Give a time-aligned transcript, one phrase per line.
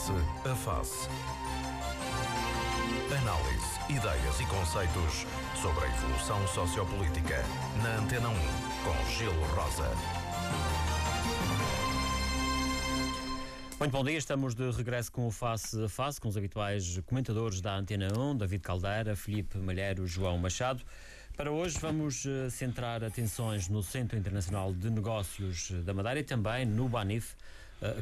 [0.00, 0.12] Face
[0.46, 1.08] a Face.
[3.20, 5.26] Análise, ideias e conceitos
[5.60, 7.44] sobre a evolução sociopolítica.
[7.82, 9.90] Na Antena 1, com Gelo Rosa.
[13.78, 17.60] Muito bom dia, estamos de regresso com o Face a Face, com os habituais comentadores
[17.60, 20.82] da Antena 1, David Caldeira, Felipe Malheiro, João Machado.
[21.36, 26.64] Para hoje vamos uh, centrar atenções no Centro Internacional de Negócios da Madeira e também
[26.64, 27.34] no Banif,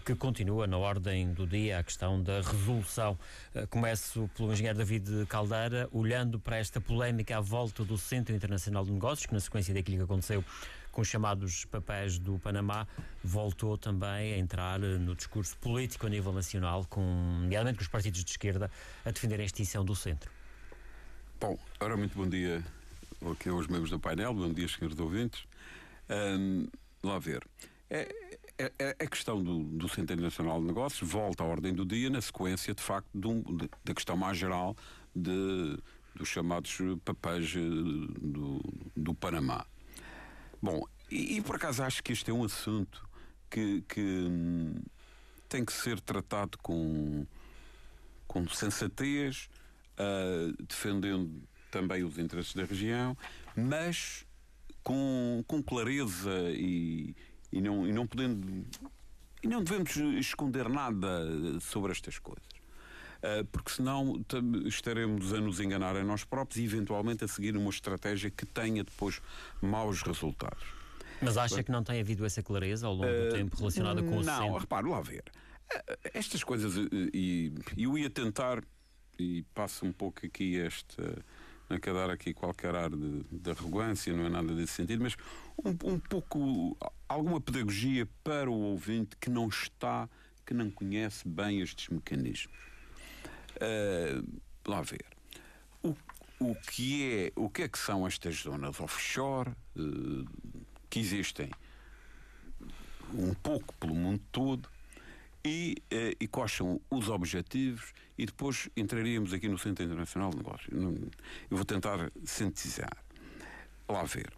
[0.05, 3.19] que continua na ordem do dia a questão da resolução.
[3.55, 8.85] Uh, começo pelo engenheiro David Caldeira, olhando para esta polémica à volta do Centro Internacional
[8.85, 10.45] de Negócios, que na sequência daquilo que aconteceu
[10.91, 12.85] com os chamados papéis do Panamá,
[13.23, 17.03] voltou também a entrar no discurso político a nível nacional, com,
[17.41, 18.69] nomeadamente com os partidos de esquerda,
[19.05, 20.29] a defender a extinção do centro.
[21.41, 22.65] Bom, ora, muito bom dia
[23.31, 25.45] aqui aos membros do painel, bom dia, senhores ouvintes.
[26.11, 26.67] Um,
[27.03, 27.47] lá ver.
[27.89, 28.28] É,
[28.59, 32.11] é, é, a questão do, do Centro Internacional de Negócios volta à ordem do dia
[32.11, 34.77] na sequência, de facto, um, de, da questão mais geral
[35.15, 35.79] de,
[36.15, 38.61] dos chamados papéis eh, do,
[38.97, 39.65] do Panamá.
[40.61, 43.09] Bom, e, e, por acaso acho que este é um assunto
[43.49, 44.75] que, que hum,
[45.49, 47.25] tem que ser tratado com,
[48.27, 49.49] com sensatez,
[49.95, 53.17] uh, defendendo também os interesses da região,
[53.57, 54.27] mas
[54.83, 57.15] com, com clareza e,
[57.53, 58.67] e, não, e não podendo.
[59.43, 61.27] E não devemos esconder nada
[61.61, 62.47] sobre estas coisas.
[63.19, 64.25] Uh, porque senão
[64.65, 68.85] estaremos a nos enganar a nós próprios e eventualmente a seguir uma estratégia que tenha
[68.85, 69.21] depois
[69.61, 70.65] maus resultados.
[71.21, 74.19] Mas acha que não tem havido essa clareza ao longo do uh, tempo relacionada com
[74.19, 75.25] o Não, repare, lá ver.
[75.73, 76.75] Uh, estas coisas,
[77.13, 78.63] e eu ia tentar,
[79.19, 81.25] e passo um pouco aqui esta
[81.69, 85.03] não é quer dar aqui qualquer ar de, de arrogância, não é nada desse sentido,
[85.03, 85.17] mas
[85.65, 86.77] um, um pouco,
[87.09, 90.09] alguma pedagogia para o ouvinte que não está,
[90.47, 92.57] que não conhece bem estes mecanismos.
[93.57, 95.05] Uh, lá ver.
[95.83, 95.95] O,
[96.41, 100.25] o, que é, o que é que são estas zonas offshore uh,
[100.89, 101.51] que existem
[103.13, 104.69] um pouco pelo mundo todo
[105.49, 110.37] e, uh, e quais são os objetivos e depois entraríamos aqui no Centro Internacional de
[110.37, 110.69] Negócios.
[110.71, 113.05] Eu vou tentar sintetizar.
[113.89, 114.31] Lá ver.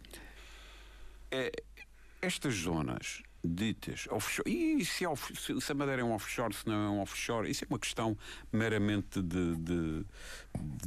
[1.29, 1.51] É,
[2.21, 4.49] estas zonas ditas offshore.
[4.49, 5.03] E se,
[5.59, 8.17] se, a Madeira é um offshore, se não é um offshore, isso é uma questão
[8.53, 10.05] meramente de, de,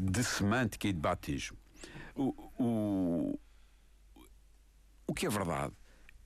[0.01, 1.59] de semântica e de batismo.
[2.15, 3.41] O, o,
[5.07, 5.75] o que é verdade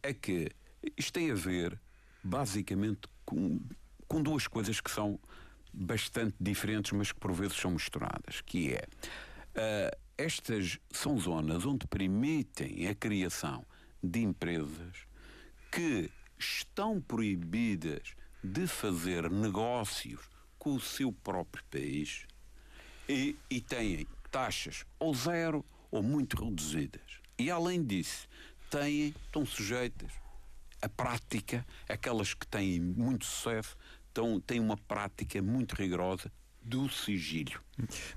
[0.02, 0.50] é que
[0.96, 1.80] isto tem a ver,
[2.22, 3.60] basicamente, com,
[4.08, 5.20] com duas coisas que são
[5.72, 11.86] bastante diferentes, mas que por vezes são misturadas, que é uh, estas são zonas onde
[11.86, 13.64] permitem a criação
[14.02, 15.06] de empresas
[15.70, 20.20] que estão proibidas de fazer negócios
[20.58, 22.26] com o seu próprio país
[23.08, 27.20] e, e têm taxas ou zero ou muito reduzidas.
[27.38, 28.28] E além disso,
[28.70, 30.12] têm, estão sujeitas
[30.80, 33.76] à prática, aquelas que têm muito sucesso,
[34.18, 36.30] estão, têm uma prática muito rigorosa
[36.60, 37.58] do sigilo.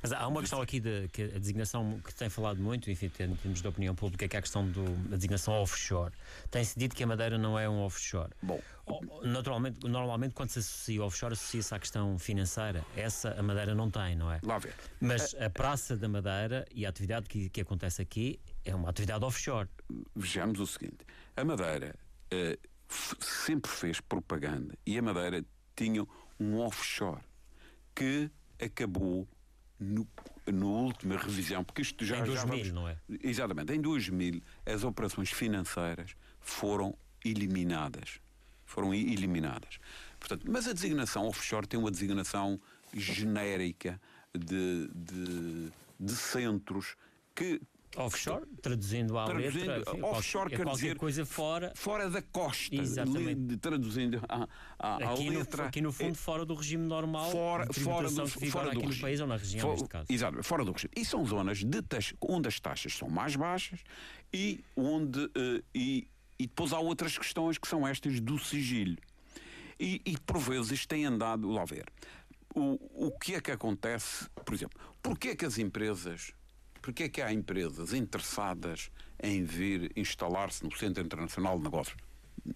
[0.02, 3.10] Mas há uma questão aqui de que a designação que tem falado muito, enfim, em
[3.10, 6.12] termos de opinião pública, que é a questão do, da designação offshore.
[6.50, 8.32] Tem-se dito que a Madeira não é um offshore.
[8.42, 8.60] Bom,
[9.24, 12.84] naturalmente, normalmente quando se associa offshore, associa-se à questão financeira.
[12.98, 14.42] Essa a Madeira não tem, não é?
[14.44, 14.76] Lá ver.
[15.00, 19.24] Mas a Praça da Madeira e a atividade que, que acontece aqui é uma atividade
[19.24, 19.70] offshore.
[20.14, 21.06] Vejamos o seguinte:
[21.38, 21.96] a Madeira
[22.34, 22.70] uh,
[23.22, 25.46] sempre fez propaganda e a Madeira
[25.76, 26.06] tinha
[26.40, 27.22] um offshore
[27.96, 29.28] que acabou
[29.80, 30.08] no,
[30.48, 32.20] no última revisão, porque isto já.
[32.20, 32.98] Em 2000, já vamos, não é?
[33.24, 33.74] Exatamente.
[33.74, 36.96] Em 2000, as operações financeiras foram
[37.26, 38.20] eliminadas.
[38.66, 39.80] Foram eliminadas.
[40.20, 42.60] Portanto, mas a designação offshore tem uma designação
[42.94, 44.00] genérica
[44.34, 46.96] de, de, de centros
[47.36, 47.62] que
[47.98, 51.74] Offshore, traduzindo à traduzindo, letra, enfim, offshore qualquer, quer qualquer dizer coisa fora.
[51.76, 52.76] Fora da costa.
[52.76, 53.58] Exatamente.
[53.58, 54.48] traduzindo à,
[54.80, 55.64] à, aqui à letra.
[55.64, 57.32] No, aqui no fundo, é, fora do regime normal.
[57.32, 58.96] Fora, fora do, fora do aqui regime.
[58.96, 60.06] no país ou na região, For, neste caso.
[60.10, 60.94] Exatamente, fora do regime.
[60.96, 63.82] E são zonas de taxa, onde as taxas são mais baixas
[64.34, 65.20] e onde.
[65.20, 66.08] Uh, e,
[66.40, 68.98] e depois há outras questões que são estas do sigilo.
[69.80, 71.50] E, e por vezes tem andado.
[71.50, 71.86] Lá ver.
[72.54, 76.34] O, o que é que acontece, por exemplo, porquê é que as empresas
[76.82, 78.90] porque é que há empresas interessadas
[79.22, 81.98] em vir instalar-se no Centro Internacional de Negócios?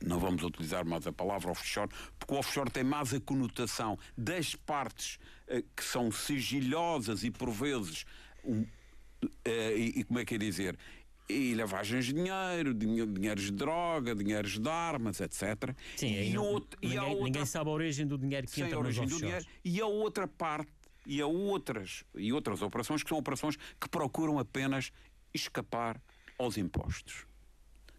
[0.03, 4.55] Não vamos utilizar mais a palavra offshore, porque o offshore tem mais a conotação das
[4.55, 8.03] partes eh, que são sigilhosas e por vezes
[8.43, 8.65] um,
[9.43, 10.77] eh, e, e, como é que é dizer
[11.27, 15.75] e lavagens de dinheiro, dinhe- dinheiros de droga, dinheiros de armas, etc.
[15.97, 18.75] Sim, e, não- e ninguém, há outra ninguém sabe a origem do dinheiro que entra
[18.75, 20.71] a origem do dinheiro e a outra parte
[21.05, 24.91] e a outras e outras operações que são operações que procuram apenas
[25.33, 26.01] escapar
[26.37, 27.25] aos impostos.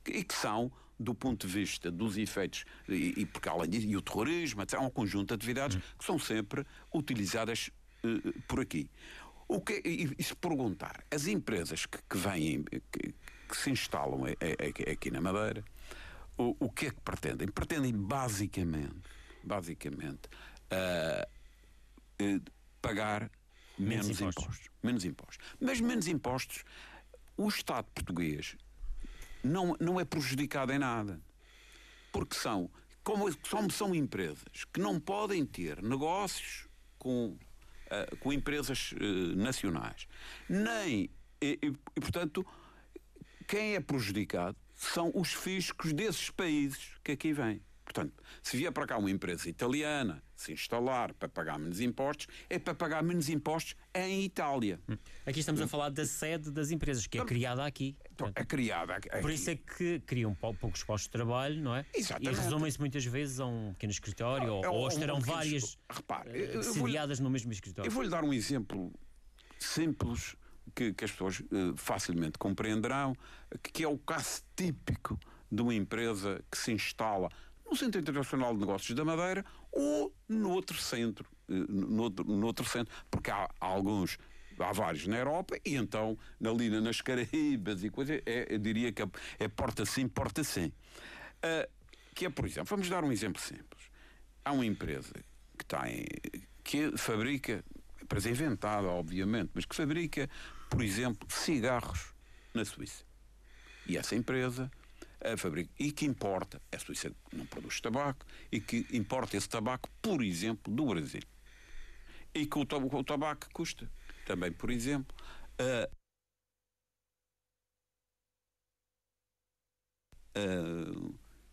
[0.07, 3.97] E que são do ponto de vista dos efeitos e, e porque além disso e
[3.97, 6.65] o terrorismo etc, há um conjunto de atividades que são sempre
[6.95, 7.71] utilizadas
[8.03, 8.89] eh, por aqui.
[9.47, 13.15] O que e, e se perguntar as empresas que, que vêm que,
[13.49, 15.63] que se instalam a- a- a- aqui na Madeira
[16.39, 17.47] o, o que é que pretendem?
[17.49, 18.97] Pretendem basicamente
[19.45, 20.29] basicamente
[20.71, 21.29] ah,
[22.19, 22.41] eh,
[22.87, 23.31] pagar
[23.79, 24.43] Menos menos, impostos.
[24.45, 24.69] impostos.
[24.83, 25.39] Menos impostos.
[25.61, 26.65] Mas menos impostos,
[27.37, 28.57] o Estado português
[29.43, 31.21] não, não é prejudicado em nada.
[32.11, 32.71] Porque são,
[33.05, 36.67] como, como são empresas que não podem ter negócios
[36.99, 37.37] com,
[37.91, 40.09] ah, com empresas eh, nacionais,
[40.49, 41.11] nem,
[41.41, 42.47] e, e, e, portanto,
[43.47, 47.63] quem é prejudicado são os fiscos desses países que aqui vêm.
[47.87, 48.13] Portanto,
[48.43, 52.75] se vier para cá uma empresa italiana se instalar para pagar menos impostos, é para
[52.75, 54.81] pagar menos impostos em Itália.
[55.25, 57.97] Aqui estamos a falar da sede das empresas, que é criada aqui.
[58.13, 59.09] Então, é criada aqui.
[59.21, 61.87] Por isso é que criam pou- poucos postos de trabalho, não é?
[61.95, 62.37] Exatamente.
[62.37, 65.37] E resumem-se muitas vezes a um pequeno escritório ou, É um- ou um estarão pequeno
[65.37, 67.89] várias Repare, eh, sediadas no mesmo escritório.
[67.89, 68.93] Eu vou-lhe dar um exemplo
[69.61, 70.35] simples
[70.75, 73.15] que, que as pessoas eh, facilmente compreenderão,
[73.63, 75.19] que é o caso típico
[75.51, 77.31] de uma empresa que se instala
[77.69, 82.47] no Centro Internacional de Negócios da Madeira ou no outro centro, eh, no outro, no
[82.47, 84.19] outro centro, porque há, alguns
[84.59, 89.03] Há vários na Europa e então ali nas Caraíbas e coisas, é, eu diria que
[89.03, 89.09] é,
[89.39, 90.73] é porta sim, porta sim.
[91.43, 91.69] Ah,
[92.15, 93.91] que é, por exemplo, vamos dar um exemplo simples.
[94.45, 95.13] Há uma empresa
[95.59, 96.07] que tem,
[96.65, 97.63] que fabrica,
[98.03, 100.29] empresa inventada, obviamente, mas que fabrica,
[100.71, 102.15] por exemplo, cigarros
[102.55, 103.05] na Suíça.
[103.87, 104.71] E essa empresa
[105.33, 109.89] a fabrica e que importa, a Suíça não produz tabaco, e que importa esse tabaco,
[110.01, 111.23] por exemplo, do Brasil.
[112.35, 113.91] E que o, tab- o tabaco custa
[114.27, 115.17] também, por exemplo,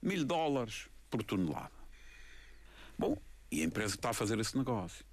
[0.02, 1.72] mil dólares por tonelada.
[2.98, 3.18] Bom,
[3.52, 5.06] e a empresa está a fazer esse negócio.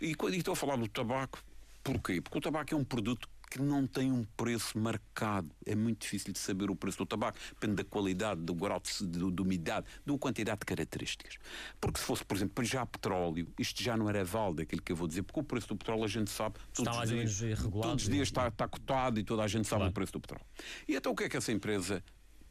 [0.00, 1.42] E e estou a falar do tabaco,
[1.82, 2.20] porquê?
[2.20, 5.50] Porque o tabaco é um produto que não tem um preço marcado.
[5.64, 7.38] É muito difícil de saber o preço do tabaco.
[7.50, 11.38] Depende da qualidade, do grau de, de, de umidade, da quantidade de características.
[11.80, 14.96] Porque se fosse, por exemplo, já petróleo, isto já não era válido aquilo que eu
[14.96, 16.56] vou dizer, porque o preço do petróleo a gente sabe.
[16.74, 19.48] todos mais os dias, regulado Todos os e- dias está, está cotado e toda a
[19.48, 19.90] gente sabe Claro.
[19.90, 20.44] o preço do petróleo.
[20.86, 22.02] E então o que é que essa empresa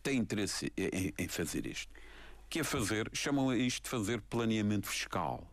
[0.02, 1.92] tem interesse em, em fazer isto?
[2.50, 5.46] Que é fazer, chamam a isto de fazer planeamento fiscal,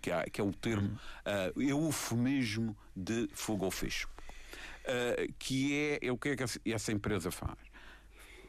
[0.00, 4.08] que é, que é o termo, ah, é o eufemismo de fogo ao fecho.
[4.86, 7.58] Ah, que é, é o que é que essa, empresa faz?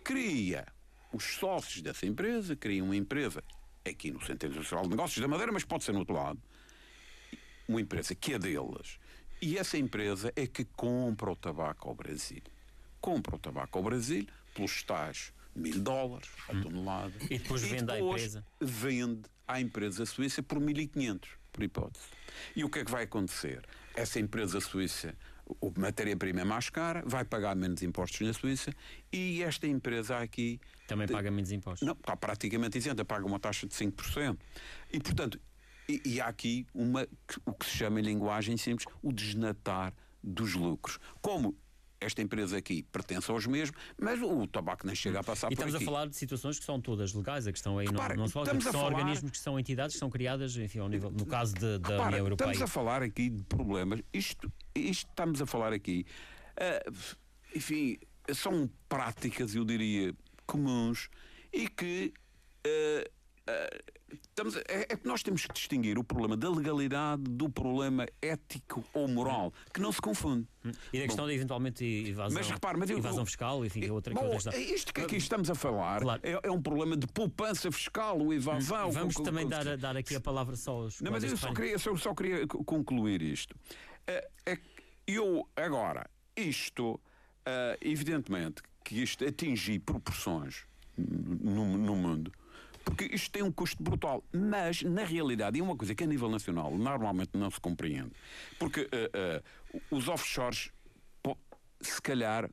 [0.04, 0.66] Cria
[1.12, 3.44] os sócios dessa empresa, cria uma empresa
[3.86, 6.42] aqui no Centro Internacional de Negócios da Madeira, mas pode ser no outro lado,
[7.68, 9.00] uma empresa que é deles.
[9.42, 12.42] E essa empresa é que compra o tabaco ao Brasil.
[13.00, 17.14] Compra o tabaco ao Brasil pelos tais mil dólares a tonelada.
[17.30, 18.46] E depois vende à depois empresa.
[18.60, 22.06] Vende à empresa suíça por 1500, por hipótese.
[22.56, 23.64] E o que é que vai acontecer?
[23.96, 25.16] Essa empresa suíça,
[25.62, 28.72] a matéria-prima é mais cara, vai pagar menos impostos na Suíça
[29.12, 31.86] e esta empresa aqui Também paga menos impostos.
[31.86, 34.38] não, está praticamente isenta, paga uma taxa de 5%.
[34.92, 35.40] E, portanto,
[35.88, 37.08] e, e há aqui uma,
[37.46, 39.94] o que se chama em linguagem simples, o desnatar
[40.24, 41.00] dos lucros.
[41.22, 41.56] Como
[42.00, 45.62] esta empresa aqui pertence aos mesmos, mas o tabaco nem chega a passar E por
[45.62, 45.84] estamos aqui.
[45.84, 48.66] a falar de situações que são todas legais, a questão aí Repara, não, não estamos
[48.66, 51.54] que são falar- organismos que são entidades que são criadas, enfim, ao nível, no caso
[51.56, 52.52] de- da Repara, União Europeia.
[52.52, 54.02] Estamos a falar aqui de problemas.
[54.14, 56.06] Isto, isto estamos a falar aqui.
[56.60, 56.92] ah,
[57.56, 57.98] enfim,
[58.34, 60.14] são práticas, eu diria,
[60.46, 61.10] comuns
[61.52, 62.14] e que.
[62.66, 63.10] ah,
[64.12, 68.84] estamos é, é que nós temos que distinguir o problema da legalidade do problema ético
[68.94, 70.48] ou moral, que não se confunde.
[70.94, 74.14] E da questão de eventualmente evasão, Mas repare, mas eu- evasão fiscal, enfim, é outra,
[74.14, 74.76] que Bom, outra questão.
[74.76, 76.22] isto que aqui estamos a falar Claro.
[76.24, 78.92] é, é um problema de poupança fiscal, o evasão.
[78.92, 81.48] Vamos com- também com- dar, dar aqui a palavra só aos Não, mas eu só
[81.50, 83.56] que queria, eu só queria concluir isto.
[84.06, 84.58] É, é
[85.06, 87.00] eu, agora, isto,
[87.46, 90.66] ah, evidentemente, que isto atingir proporções
[90.98, 92.32] no, no mundo,
[92.88, 94.24] porque isto tem um custo brutal.
[94.32, 98.12] Mas, na realidade, e uma coisa que a nível nacional normalmente não se compreende,
[98.58, 100.72] porque ah, ah, os offshores
[101.80, 102.50] se calhar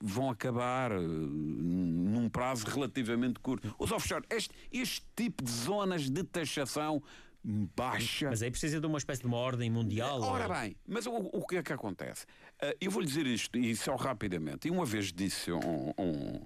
[0.00, 3.72] vão acabar uh, num prazo relativamente curto.
[3.78, 7.00] Os offshore, este, este tipo de zonas de taxação
[7.44, 8.30] baixa.
[8.30, 10.20] Mas aí precisa de uma espécie de uma ordem mundial.
[10.22, 10.54] Ora ou...
[10.54, 12.24] bem, mas o, o que é que acontece?
[12.60, 14.66] Uh, eu vou-lhe dizer isto, e só rapidamente.
[14.66, 16.44] E uma vez disse um, um,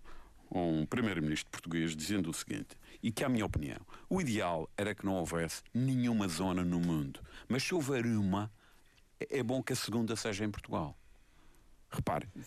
[0.50, 3.78] um primeiro-ministro português dizendo o seguinte, e que, a minha opinião,
[4.08, 7.20] o ideal era que não houvesse nenhuma zona no mundo.
[7.48, 8.50] Mas se houver uma,
[9.20, 10.97] é bom que a segunda seja em Portugal.
[11.90, 12.26] Repare.
[12.36, 12.40] Uh,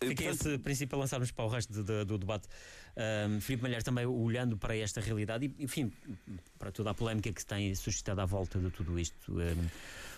[0.00, 0.28] Fica portanto...
[0.28, 2.48] esse princípio a lançarmos para o resto de, de, do debate.
[2.96, 5.92] Um, Filipe Malheiro também olhando para esta realidade e, enfim,
[6.58, 9.32] para toda a polémica que se tem suscitado à volta de tudo isto.
[9.32, 9.68] Um,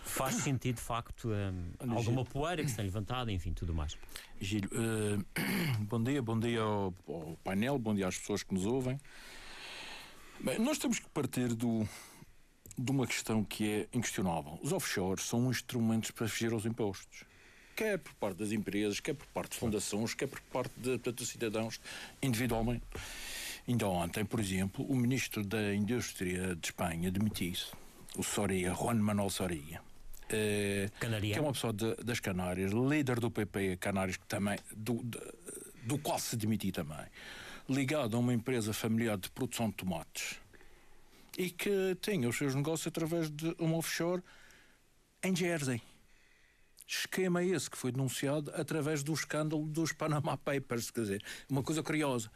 [0.05, 3.99] faz sentido, de facto, um, alguma poeira que se tem levantado, enfim, tudo mais.
[4.41, 5.25] Gil, uh,
[5.85, 8.99] bom dia, bom dia ao, ao, painel, bom dia às pessoas que nos ouvem.
[10.39, 11.87] Bem, nós temos que partir do,
[12.79, 14.59] de uma questão que é inquestionável.
[14.62, 17.29] Os offshores são instrumentos para fugir aos impostos
[17.80, 21.26] quer por parte das empresas, quer por parte de fundações, quer por parte de, de
[21.26, 21.80] cidadãos
[22.22, 22.84] individualmente.
[23.66, 27.72] Ainda ontem, por exemplo, o ministro da Indústria de Espanha demitiu-se,
[28.18, 29.80] o Soria, Juan Manuel Soria.
[30.28, 35.02] Eh, que é uma pessoa de, das Canárias, líder do PP Canárias, que também, do,
[35.02, 35.18] de,
[35.84, 37.06] do qual se demitiu também,
[37.66, 40.38] ligado a uma empresa familiar de produção de tomates
[41.38, 44.22] e que tem os seus negócios através de uma offshore
[45.22, 45.80] em Jersey
[46.99, 51.82] esquema esse que foi denunciado através do escândalo dos Panama Papers, quer dizer, uma coisa
[51.82, 52.30] curiosa.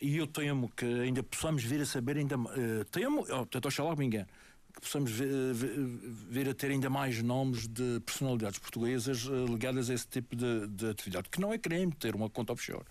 [0.00, 3.96] E eu temo que ainda possamos vir a saber ainda uh, temo, oh, portanto, oxalá
[3.96, 4.26] me engano,
[4.74, 9.94] que possamos vir, vir, a ter ainda mais nomes de personalidades portuguesas uh, ligadas a
[9.94, 12.84] esse tipo de, de atividade, que não é crime ter uma conta offshore.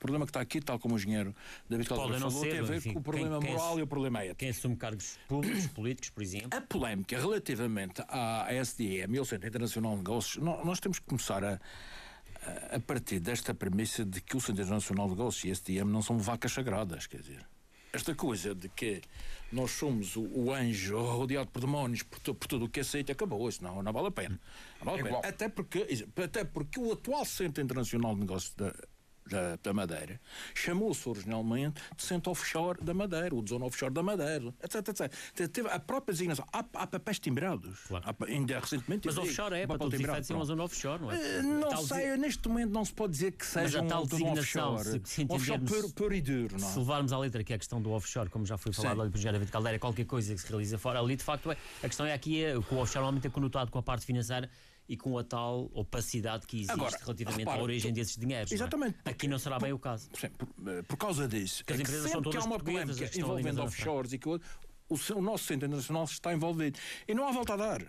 [0.00, 1.36] O problema que está aqui, tal como o engenheiro
[1.68, 3.82] David Caldeira falou, ser, tem a ver enfim, com o problema quem, moral quem, e
[3.82, 4.36] o problema ético.
[4.36, 6.48] Quem assume cargos públicos, políticos, por exemplo?
[6.56, 11.44] A polémica relativamente à SDM e ao Centro Internacional de Negócios, nós temos que começar
[11.44, 11.60] a,
[12.74, 16.00] a partir desta premissa de que o Centro Internacional de Negócios e a SDM não
[16.00, 17.46] são vacas sagradas, quer dizer.
[17.92, 19.02] Esta coisa de que
[19.52, 23.46] nós somos o, o anjo rodeado por demónios por, por tudo o que aceita, acabou.
[23.50, 24.40] Isso não, não vale a pena.
[24.78, 25.18] Não vale a pena.
[25.18, 25.86] Até, porque,
[26.24, 28.72] até porque o atual Centro Internacional de Negócios da,
[29.30, 30.20] da, da Madeira,
[30.54, 35.48] chamou-se originalmente de Centro Offshore da Madeira, o de Zona Offshore da Madeira, etc, etc.
[35.48, 36.44] Teve a própria designação.
[36.52, 37.78] Há, há papéis timbrados.
[37.86, 38.04] Claro.
[38.06, 39.06] Há, ainda recentemente.
[39.06, 41.16] Mas offshore é, para todos os efeitos, é uma zona offshore, não é?
[41.16, 44.74] Uh, não sei, neste momento não se pode dizer que seja a tal um, designação,
[44.74, 45.00] offshore.
[45.04, 46.72] Se, se offshore puro, puro e duro, não é?
[46.72, 49.02] Se levarmos à letra que é a questão do offshore, como já foi falado Sim.
[49.02, 51.86] ali por David Caldeira, qualquer coisa que se realiza fora ali, de facto, é, a
[51.86, 54.50] questão é aqui é, o offshore normalmente é conotado com a parte financeira
[54.90, 58.50] e com a tal opacidade que existe Agora, relativamente repara, à origem tu, desses dinheiros.
[58.50, 58.98] Exatamente.
[59.04, 59.14] Não é?
[59.14, 60.10] Aqui não será por, bem o caso.
[60.10, 62.58] Por, por, por causa disso, que as é empresas que são todas que há uma
[62.58, 64.40] polémica envolvendo offshores e que o,
[64.88, 66.76] o, o nosso centro internacional está envolvido.
[67.06, 67.86] E não há volta a dar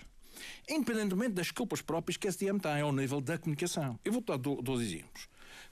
[0.70, 4.00] independentemente das culpas próprias que a SDM tem ao nível da comunicação.
[4.04, 5.28] Eu vou dar dois exemplos.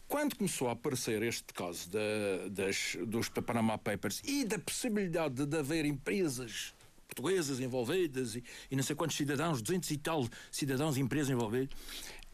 [0.08, 5.58] Quando começou a aparecer este caso da, das, dos Panama Papers e da possibilidade de
[5.58, 6.74] haver empresas
[7.10, 11.70] portuguesas envolvidas e, e não sei quantos cidadãos, 200 e tal cidadãos e empresas envolvidas,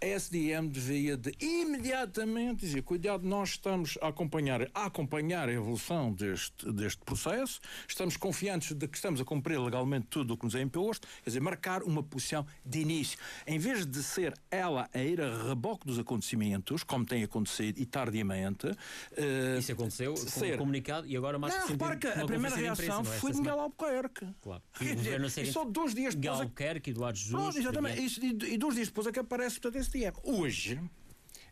[0.02, 6.12] a SDM devia de imediatamente dizer, cuidado, nós estamos a acompanhar, a acompanhar a evolução
[6.12, 10.56] deste, deste processo, estamos confiantes de que estamos a cumprir legalmente tudo o que nos
[10.56, 13.18] é imposto, quer dizer, marcar uma posição de início.
[13.48, 17.86] Em vez de ser ela a ir a reboque dos acontecimentos, como tem acontecido e
[17.86, 18.68] tardiamente...
[18.68, 20.58] Uh, Isso aconteceu, ser...
[20.58, 23.20] comunicado e agora mais Não, repara que a primeira reação imprensa, é?
[23.20, 24.28] foi de Miguel Albuquerque.
[24.42, 24.64] Claro.
[24.82, 26.16] E, e só dois dias depois...
[26.16, 27.20] Miguel Albuquerque, Eduardo.
[27.30, 28.20] Pronto, exatamente.
[28.20, 30.14] E, e, dois dias depois é que aparece, portanto, STM.
[30.24, 30.80] Hoje,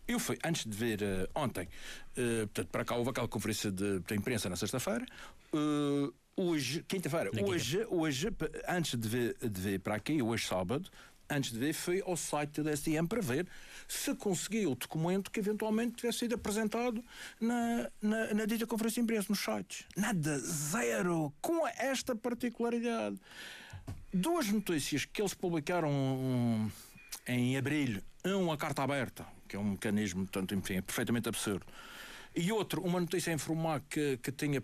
[0.08, 1.68] eu fui, antes de ver uh, ontem,
[2.18, 5.06] uh, portanto, para cá houve aquela conferência de, de imprensa na sexta-feira.
[5.54, 8.30] Uh, hoje, quinta-feira, hoje, hoje,
[8.68, 10.90] antes de ver, de ver para aqui, hoje sábado,
[11.30, 13.48] antes de ver, fui ao site da STM para ver
[13.88, 17.04] se conseguia o documento que eventualmente tivesse sido apresentado
[17.40, 19.86] na, na, na dita conferência de imprensa nos sites.
[19.96, 23.18] Nada, zero, com esta particularidade.
[24.12, 25.90] Duas notícias que eles publicaram.
[25.92, 26.72] Um,
[27.28, 31.65] em abril, um, a carta aberta, que é um mecanismo, portanto, enfim, é perfeitamente absurdo.
[32.36, 34.60] E outro, uma notícia a informar que, que tinha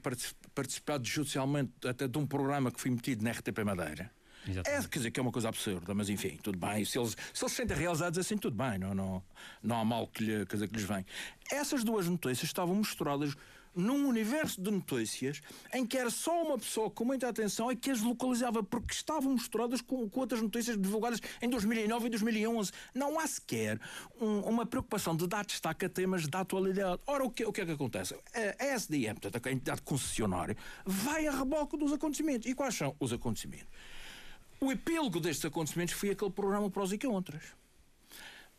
[0.55, 4.11] participado judicialmente até de um programa que foi metido na RTP Madeira.
[4.47, 4.85] Exatamente.
[4.85, 6.83] É, quer dizer, que é uma coisa absurda, mas enfim, tudo bem.
[6.85, 9.23] Se eles se, eles se sentem realizados assim, tudo bem, não, não,
[9.61, 11.05] não há mal que, lhe, dizer, que lhes vem.
[11.51, 13.35] Essas duas notícias estavam misturadas
[13.75, 15.41] num universo de notícias
[15.73, 19.33] em que era só uma pessoa com muita atenção e que as localizava porque estavam
[19.33, 22.71] misturadas com, com outras notícias divulgadas em 2009 e 2011.
[22.93, 23.79] Não há sequer
[24.19, 27.01] um, uma preocupação de dar destaque a temas da atualidade.
[27.07, 28.15] Ora, o que, o que é que acontece?
[28.33, 32.47] A SDM, portanto, a entidade concessionária, vai a reboque dos acontecimentos.
[32.49, 33.67] E quais são os acontecimentos?
[34.61, 37.43] O epílogo destes acontecimentos foi aquele programa Prós e Contras.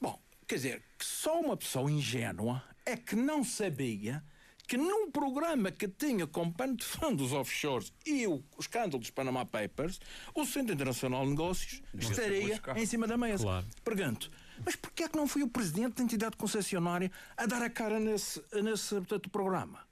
[0.00, 4.24] Bom, quer dizer, que só uma pessoa ingênua é que não sabia
[4.70, 9.10] que num programa que tinha como pano de fundo os offshores e o, escândalo dos
[9.10, 9.98] Panama Papers,
[10.32, 13.42] o Centro Internacional de Negócios estaria em cima da mesa.
[13.42, 13.66] Claro.
[13.82, 14.30] Pergunto,
[14.64, 17.98] mas porquê é que não foi o presidente da entidade concessionária a dar a cara
[17.98, 19.89] nesse, nesse portanto, programa?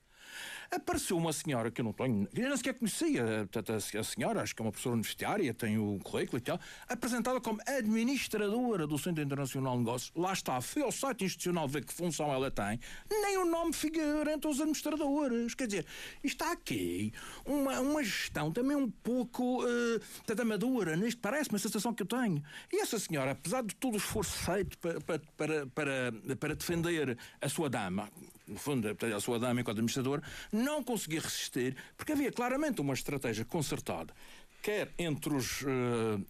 [0.71, 3.49] Apareceu uma senhora que eu não tenho, eu nem sequer conhecia,
[3.99, 7.61] a senhora, acho que é uma professora universitária, tem o currículo e tal, apresentada como
[7.67, 10.13] administradora do Centro Internacional de Negócios.
[10.15, 12.79] Lá está, foi ao site institucional ver que função ela tem,
[13.11, 15.55] nem o nome figura entre os administradores.
[15.55, 15.87] Quer dizer,
[16.23, 17.13] está aqui
[17.45, 22.43] uma, uma gestão também um pouco uh, amadora, nisto parece uma sensação que eu tenho.
[22.73, 27.49] E essa senhora, apesar de todo o esforço feito para, para, para, para defender a
[27.49, 28.09] sua dama,
[28.49, 33.45] no fundo, a sua dama enquanto administrador, não conseguia resistir, porque havia claramente uma estratégia
[33.45, 34.15] concertada
[34.63, 35.67] quer entre os, uh,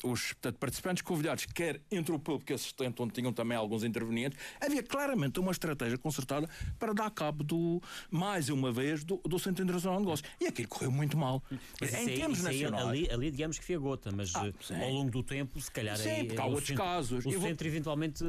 [0.05, 4.83] os portanto, participantes convidados, quer entre o público assistente, onde tinham também alguns intervenientes, havia
[4.83, 6.49] claramente uma estratégia concertada
[6.79, 10.29] para dar cabo, do, mais uma vez, do, do Centro Internacional de Negócios.
[10.41, 11.43] E aquilo correu muito mal.
[11.81, 12.87] Mas em termos nacionais.
[12.87, 15.71] ali, ali, digamos que foi a gota, mas ah, eh, ao longo do tempo, se
[15.71, 16.25] calhar sim, é.
[16.25, 17.25] Porque há outros centro, casos.
[17.25, 17.73] O eu centro, vou...
[17.73, 18.25] eventualmente.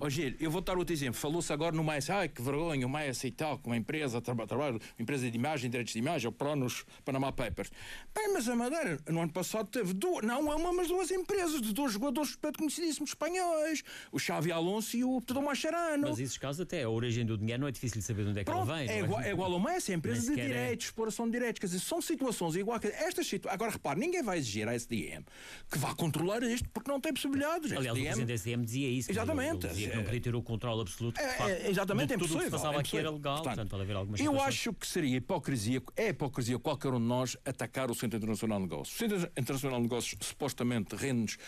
[0.00, 1.20] Oh, Gil, eu vou dar outro exemplo.
[1.20, 4.76] Falou-se agora no mais, ai que vergonha, o mais e tal, com uma empresa, trabalho,
[4.76, 7.70] uma empresa de imagem, direitos de imagem, o Pronos Panama Papers.
[8.14, 11.72] Bem, mas a Madeira, no ano passado, teve duas, não uma, mas duas empresas de
[11.72, 16.08] dois jogadores conhecidíssimos espanhóis, o Xavi Alonso e o Pedro Macharano.
[16.08, 18.40] Mas esses casos, até a origem do dinheiro não é difícil de saber de onde
[18.40, 18.94] é que Pronto, ele vem.
[18.94, 19.04] É, é?
[19.04, 20.88] igual, é igual ao Messi, é empresa de direitos, é.
[20.88, 21.58] exploração de direitos.
[21.58, 23.54] Quer dizer, são situações igual que estas situações.
[23.54, 25.24] Agora, repare, ninguém vai exigir à SDM
[25.70, 27.72] que vá controlar isto porque não tem possibilidades.
[27.72, 28.00] Aliás, SDM...
[28.00, 29.10] o presidente da SDM dizia isso.
[29.10, 29.66] Exatamente.
[29.66, 31.20] Ele dizia que não podia ter o controle absoluto.
[31.20, 32.38] É, facto, é, exatamente, é impossível.
[32.38, 33.36] Tudo que se passava é aqui era legal.
[33.36, 37.36] Portanto, portanto haver algumas eu acho que seria hipocrisia, é hipocrisia qualquer um de nós
[37.44, 38.96] atacar o Centro Internacional de Negócios.
[38.96, 41.38] O Centro Internacional de Negócios supostamente rende-nos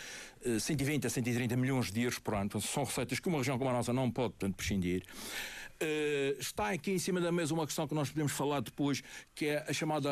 [0.59, 2.49] 120 a 130 milhões de euros por ano.
[2.49, 5.03] Portanto, são receitas que uma região como a nossa não pode, portanto, prescindir.
[5.79, 9.03] Uh, está aqui em cima da mesa uma questão que nós podemos falar depois,
[9.35, 10.09] que é a chamada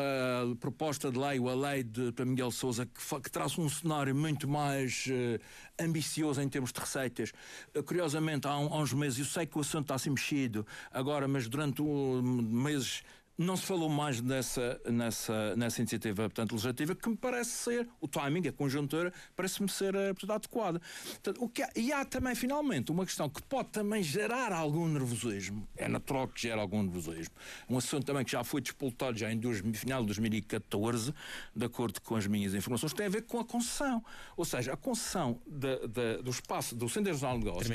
[0.60, 4.14] proposta de lei, ou a lei de para Miguel Souza, que, que traz um cenário
[4.14, 5.42] muito mais uh,
[5.80, 7.32] ambicioso em termos de receitas.
[7.74, 10.64] Uh, curiosamente, há, um, há, uns meses, eu sei que o assunto está assim mexido
[10.92, 13.02] agora, mas durante um, meses
[13.38, 18.08] não se falou mais nessa, nessa, nessa iniciativa portanto, legislativa, que me parece ser, o
[18.08, 20.80] timing, a conjuntura, parece-me ser eh, portanto, adequada.
[21.04, 24.88] Portanto, o que há, e há também, finalmente, uma questão que pode também gerar algum
[24.88, 25.68] nervosismo.
[25.76, 27.34] É natural que gere algum nervosismo.
[27.68, 31.12] Um assunto também que já foi disputado já em dois, final de 2014,
[31.54, 34.02] de acordo com as minhas informações, tem a ver com a concessão.
[34.36, 37.68] Ou seja, a concessão de, de, do espaço do Centro Nacional de Negócios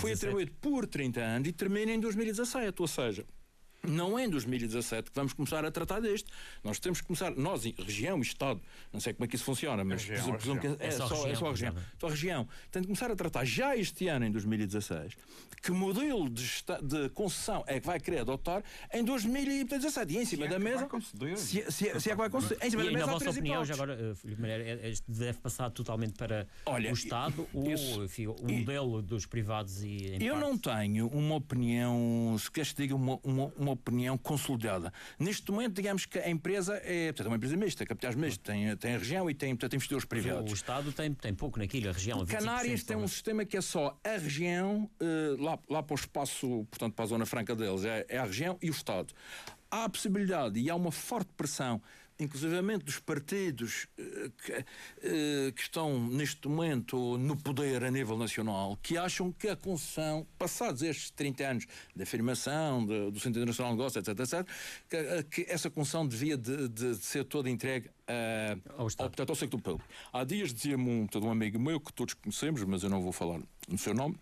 [0.00, 2.80] foi atribuído por 30 anos e termina em 2017.
[2.80, 3.26] Ou seja,
[3.82, 6.30] não é em 2017 que vamos começar a tratar deste.
[6.62, 8.60] Nós temos que começar, nós, região e Estado,
[8.92, 11.26] não sei como é que isso funciona, mas região, presumo, que é, é, só, região,
[11.26, 11.74] é só a região.
[11.98, 12.48] Só a região.
[12.70, 15.16] Tem de começar a tratar já este ano, em 2016,
[15.62, 16.44] que modelo de,
[16.82, 18.62] de concessão é que vai querer adotar
[18.92, 20.12] em 2017.
[20.12, 20.88] E em cima se da é mesa.
[21.36, 22.66] Se, se, se, é que vai conceder.
[22.66, 25.38] Em cima e, da mesa, na vossa opinião, já agora, eh, Filipe Maneira, este deve
[25.38, 30.16] passar totalmente para Olha, o Estado ou enfim, o modelo dos privados e.
[30.20, 30.46] eu parte?
[30.46, 34.92] não tenho uma opinião, se queres que diga, uma, uma, uma opinião consolidada.
[35.18, 38.76] Neste momento, digamos que a empresa é, portanto, é uma empresa mista, capitais mistos, tem,
[38.76, 40.50] tem a região e tem, portanto, investidores privados.
[40.50, 42.24] O Estado tem, tem pouco naquilo, a região.
[42.26, 46.66] Canárias tem um sistema que é só a região, uh, lá, lá para o espaço,
[46.70, 49.12] portanto, para a zona franca deles, é, é a região e o Estado.
[49.70, 51.82] Há a possibilidade e há uma forte pressão
[52.18, 58.76] inclusivamente dos partidos eh, que, eh, que, estão neste momento no poder a nível nacional,
[58.82, 63.72] que acham que a concessão, passados estes 30 anos de afirmação de, do Centro Internacional
[63.72, 64.48] de Negócios, etc., etc.,
[64.88, 67.90] que, eh, que essa concessão devia de, de, de ser toda entregue
[68.76, 68.88] ao.
[68.98, 69.84] Ao, ao sector público.
[70.12, 73.40] Há dias dizia-me um, um amigo meu, que todos conhecemos, mas eu não vou falar
[73.68, 74.16] no seu nome,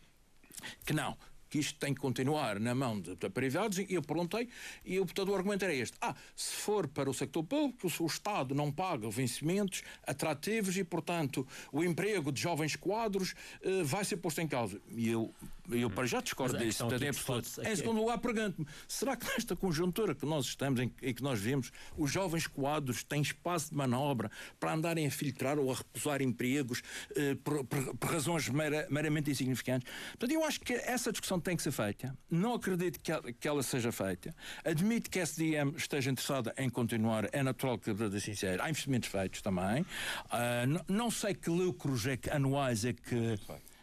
[0.84, 1.16] que não,
[1.48, 4.48] que isto tem que continuar na mão de, de privados, e eu perguntei,
[4.84, 5.96] e o, portanto, o argumento era este.
[6.00, 11.46] Ah, se for para o sector público, o Estado não paga vencimentos atrativos e, portanto,
[11.72, 14.80] o emprego de jovens quadros uh, vai ser posto em causa.
[14.90, 15.34] E eu
[15.70, 16.84] eu para já discordo disso.
[16.84, 17.48] Portanto, é absoluto.
[17.62, 21.40] Em segundo lugar, pergunto-me: será que nesta conjuntura que nós estamos, em, em, que nós
[21.40, 24.30] vivemos, os jovens quadros têm espaço de manobra
[24.60, 26.82] para andarem a filtrar ou a recusar empregos
[27.14, 29.90] eh, por, por, por, razões mera, meramente insignificantes?
[30.10, 32.16] Portanto, eu acho que essa discussão tem que ser feita.
[32.30, 34.34] Não acredito que, ela, que ela seja feita.
[34.64, 37.28] Admito que a SDM esteja interessada em continuar.
[37.32, 39.82] É natural que, para sincero, há investimentos feitos também.
[39.82, 43.38] Uh, não sei que lucros é que, anuais é que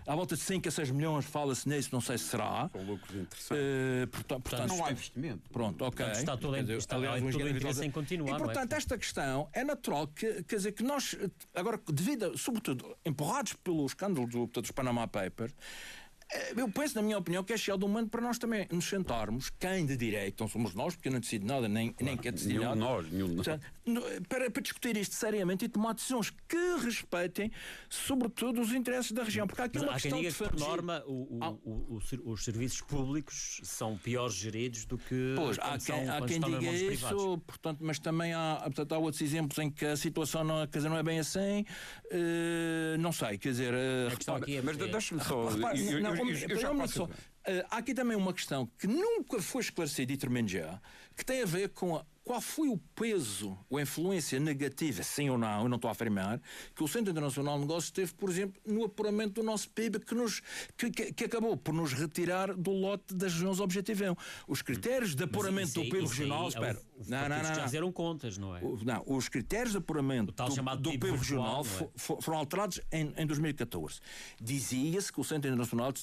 [0.06, 2.70] à volta de 5 a 6 milhões fala-se nisso, não sei se será.
[2.72, 3.52] São lucros interessantes.
[3.52, 5.50] Uh, portanto, portanto, não há investimento.
[5.50, 6.06] Pronto, ok.
[6.06, 8.36] Portanto, está todo, dizer, está, aliás, todo o interesse em continuar.
[8.36, 8.76] E, portanto, é?
[8.76, 11.18] esta questão é natural que, quer dizer, que nós,
[11.56, 16.03] agora, devido, sobretudo, empurrados pelo escândalo do, dos Panama Papers, Eh,
[16.56, 19.50] eu penso, na minha opinião, que é cheio do momento para nós também nos sentarmos,
[19.60, 22.32] quem de direito, não somos nós, porque eu não decido nada, nem, claro, nem quer
[22.32, 22.76] decidir nenhum nada.
[22.76, 23.48] Nós, nenhum nós.
[24.28, 27.52] Para, para discutir isto seriamente e tomar decisões que respeitem,
[27.90, 29.46] sobretudo, os interesses da região.
[29.46, 32.00] Porque há aqui Mas uma há questão quem de diga que, por norma, o, o,
[32.00, 36.72] o, os serviços públicos são piores geridos do que pois, há quem, há quem diga
[36.72, 37.24] isso, privados.
[37.46, 40.90] portanto, mas também há, portanto, há outros exemplos em que a situação não, quer dizer,
[40.90, 41.66] não é bem assim.
[42.06, 43.74] Uh, não sei, quer dizer.
[43.74, 45.50] Uh, a aqui é, mas deixa-me só.
[45.50, 47.04] Repara, eu, não, eu, eu, eu já passo...
[47.04, 47.10] Uh,
[47.70, 50.82] há aqui também uma questão que nunca foi esclarecida e tremendo já,
[51.16, 55.30] que tem a ver com a qual foi o peso ou a influência negativa, sim
[55.30, 56.42] ou não, eu não estou a afirmar,
[56.74, 60.16] que o Centro Internacional de Negócios teve, por exemplo, no apuramento do nosso PIB, que,
[60.16, 60.42] nos,
[60.78, 64.16] que, que, que acabou por nos retirar do lote das regiões Objetivo 1.
[64.48, 66.82] Os critérios de apuramento isso, do PIB regional, espera.
[67.08, 68.62] É não, não, não, já fizeram contas, não é?
[68.62, 71.90] Não, os critérios de apuramento do, do PIB, regional é?
[71.98, 74.00] foram alterados em, em 2014.
[74.42, 75.94] Dizia-se que o Centro Internacional,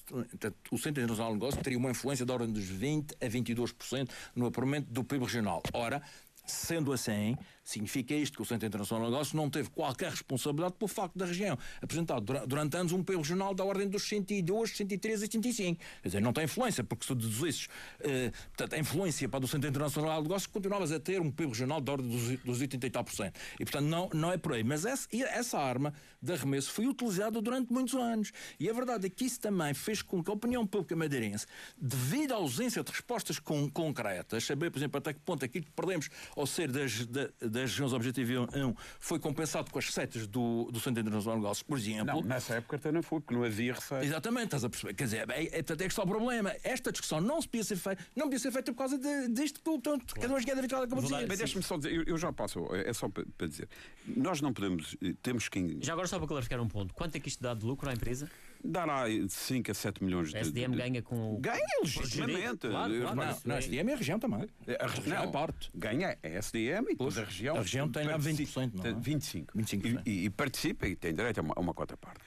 [0.70, 4.46] o Centro Internacional de Negócios teria uma influência da ordem dos 20 a 22% no
[4.46, 5.62] apuramento do PIB regional.
[5.72, 6.02] Ora,
[6.50, 7.36] Sendo assim,
[7.70, 11.26] significa isto que o Centro Internacional de Negócios não teve qualquer responsabilidade pelo facto da
[11.26, 15.80] região apresentar durante anos um PIB regional da ordem dos 102, 103 e 105.
[16.02, 19.68] Quer dizer, não tem influência, porque se deduzisses uh, portanto, a influência para o Centro
[19.68, 22.90] Internacional de Negócios, continuavas a ter um PIB regional da ordem dos, dos 80 e
[22.90, 23.38] tal por cento.
[23.58, 24.64] E, portanto, não, não é por aí.
[24.64, 28.32] Mas essa, essa arma de arremesso foi utilizada durante muitos anos.
[28.58, 32.32] E a verdade é que isso também fez com que a opinião pública madeirense, devido
[32.32, 36.08] à ausência de respostas com, concretas, saber, por exemplo, até que ponto aquilo que perdemos
[36.36, 37.30] ao ser das, das,
[37.62, 41.62] das regiões Objetivo 1 foi compensado com as receitas do, do Centro Internacional de Negócios,
[41.62, 42.06] por exemplo.
[42.06, 44.06] Não, nessa época até não foi, porque não havia receitas.
[44.06, 44.94] Exatamente, estás a perceber.
[44.94, 46.54] Quer dizer, é, é, é, é que está o problema.
[46.62, 49.60] Esta discussão não se podia ser feita, não podia ser feita por causa de, disto
[49.60, 50.00] que o claro.
[50.20, 51.26] cada um da vitória acabou de dizer.
[51.28, 53.68] Mas deixa-me só dizer, eu, eu, já passo, é só para, para dizer,
[54.06, 55.78] nós não podemos, eh, temos que.
[55.80, 57.92] Já agora só para clarificar um ponto, quanto é que isto dá de lucro à
[57.92, 58.30] empresa?
[58.64, 60.36] Dará 5 a 7 milhões de.
[60.36, 61.40] A SDM de, ganha com.
[61.40, 62.68] Ganha legitimamente.
[62.68, 64.48] Claro, claro, não, não, a SDM é a região também.
[64.78, 65.70] A, região é parte.
[65.74, 67.56] Ganha a SDM e depois a região.
[67.56, 68.92] A região tem lá 20%, não é?
[68.92, 69.46] 25%.
[69.54, 70.02] 25%.
[70.06, 72.20] E, e, participa e tem direito a uma, a uma cota parte.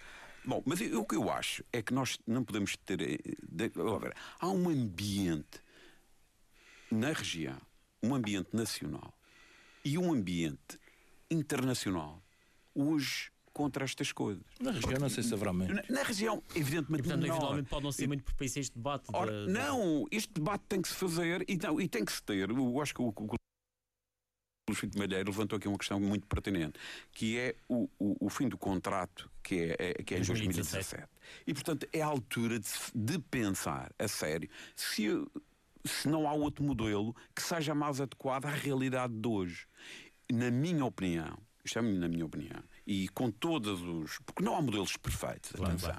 [0.46, 3.02] Bom, mas o que eu acho é que nós não podemos ter.
[3.02, 3.18] Eh,
[3.50, 5.62] de, ver, há um ambiente
[6.92, 7.58] na região,
[8.02, 9.14] um ambiente nacional
[9.86, 10.80] e um ambiente
[11.30, 12.22] internacional.
[12.76, 14.44] Hoje contra estas coisas.
[14.60, 15.76] Na região não sei se haverá menos.
[15.76, 17.36] Na, na região, evidentemente, e, portanto, menor.
[17.36, 19.06] eventualmente pode não ser muito propício este debate.
[19.14, 22.24] Ora, de, não, este debate tem que se fazer e, não, e tem que se
[22.24, 22.50] ter.
[22.50, 23.36] Eu acho que o, o
[24.70, 26.80] o Chico Malheiro levantou aqui uma questão muito pertinente,
[27.12, 31.04] que é o, o, o fim do contrato, que é, é que é em 2017.
[31.46, 35.08] E, portanto, é a altura de, de pensar a sério se,
[35.84, 39.68] se não há outro modelo que seja mais adequado à realidade de hoje.
[40.32, 44.20] Na minha opinião, isto é na minha opinião, e com todos os.
[44.26, 45.96] Porque não há modelos perfeitos, claro, atenção.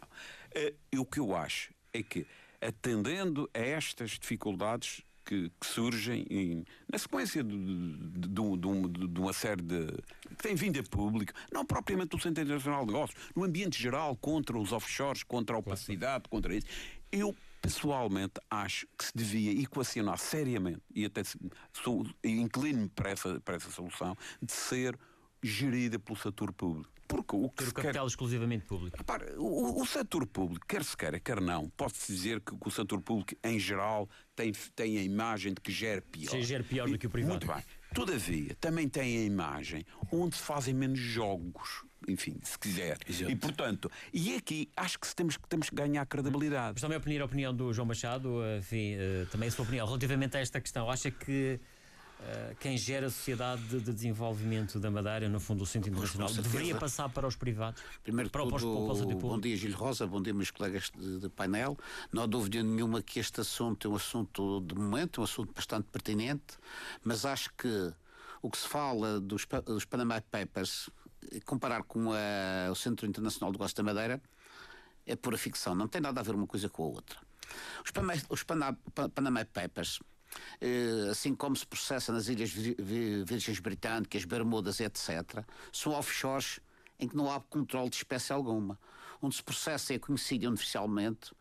[0.53, 0.75] Claro.
[0.93, 2.27] Uh, o que eu acho é que,
[2.61, 9.33] atendendo a estas dificuldades que, que surgem em, na sequência de, de, de, de, uma
[9.33, 9.87] série de.
[10.29, 14.17] que tem vindo a público, não propriamente do Centro Internacional de Negócios, no ambiente geral,
[14.17, 16.67] contra os offshores, contra a opacidade, contra isso.
[17.11, 21.23] Eu pessoalmente acho que se devia equacionar seriamente, e até
[22.23, 24.99] inclino-me para essa, para essa solução, de ser
[25.45, 26.95] gerida pelo setor público.
[27.07, 28.09] Porque o que Ter o capital quer...
[28.09, 28.97] exclusivamente público.
[28.97, 33.01] Repara, o, o, setor público, quer se queira, quer não, pode-se dizer que, o setor
[33.03, 36.31] público, em geral, tem, tem a imagem de que gera pior.
[36.31, 37.45] Se gera pior do que o privado.
[37.45, 37.63] Muito bem.
[37.95, 42.99] Todavia, também tem a imagem onde se fazem menos jogos, enfim, se quiser.
[43.09, 43.31] Exato.
[43.31, 46.73] E portanto, e aqui acho que temos, temos que ganhar credibilidade.
[46.75, 49.87] Mas também a opinião, a opinião do João Machado, enfim, eh, também a sua opinião
[49.87, 50.91] relativamente a esta questão.
[50.91, 51.61] Acha que
[52.21, 56.75] eh, quem gera a Sociedade de Desenvolvimento da Madeira, no fundo, o Centro Internacional, deveria
[56.77, 57.83] passar para os privados?
[58.03, 61.29] Primeiro para, tudo, para, para bom dia, Gil Rosa, bom dia, meus colegas de, de,
[61.29, 61.77] painel.
[62.13, 65.89] Não há dúvida nenhuma que este assunto é um assunto de momento, um assunto bastante
[65.91, 66.57] pertinente,
[67.03, 67.93] mas acho que
[68.41, 70.89] o que se fala dos, dos Panama Papers,
[71.45, 74.23] comparar com a, o Centro Internacional de Negócios da Madeira,
[75.07, 77.19] é pura ficção, não tem nada a ver uma coisa com a outra.
[77.85, 78.79] Os Panama, os Panama,
[79.15, 80.14] Panama Papers eh,
[81.11, 86.61] assim como se processa nas Ilhas Virgens Britânicas, Bermudas, etc., são offshores
[86.99, 88.79] em que não há controle de espécie alguma.
[89.21, 91.33] Onde se processa é conhecido oficialmente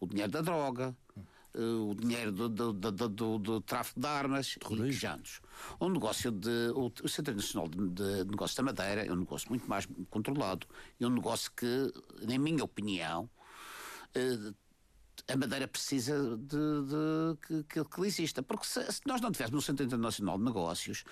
[0.00, 0.96] o dinheiro da droga,
[1.54, 5.40] eh, o dinheiro do, do, do, do, do tráfico de armas e quejantes.
[5.80, 6.70] O negócio de.
[6.74, 10.66] O, o Centro Nacional de, de Negócios da Madeira é um negócio muito mais controlado.
[11.00, 13.28] É um negócio que, na minha opinião,
[14.14, 14.52] eh,
[15.28, 18.42] a Madeira precisa de, de que, que, que exista.
[18.42, 21.04] Porque se, se, nós não tivéssemos no Centro Internacional de Negócios,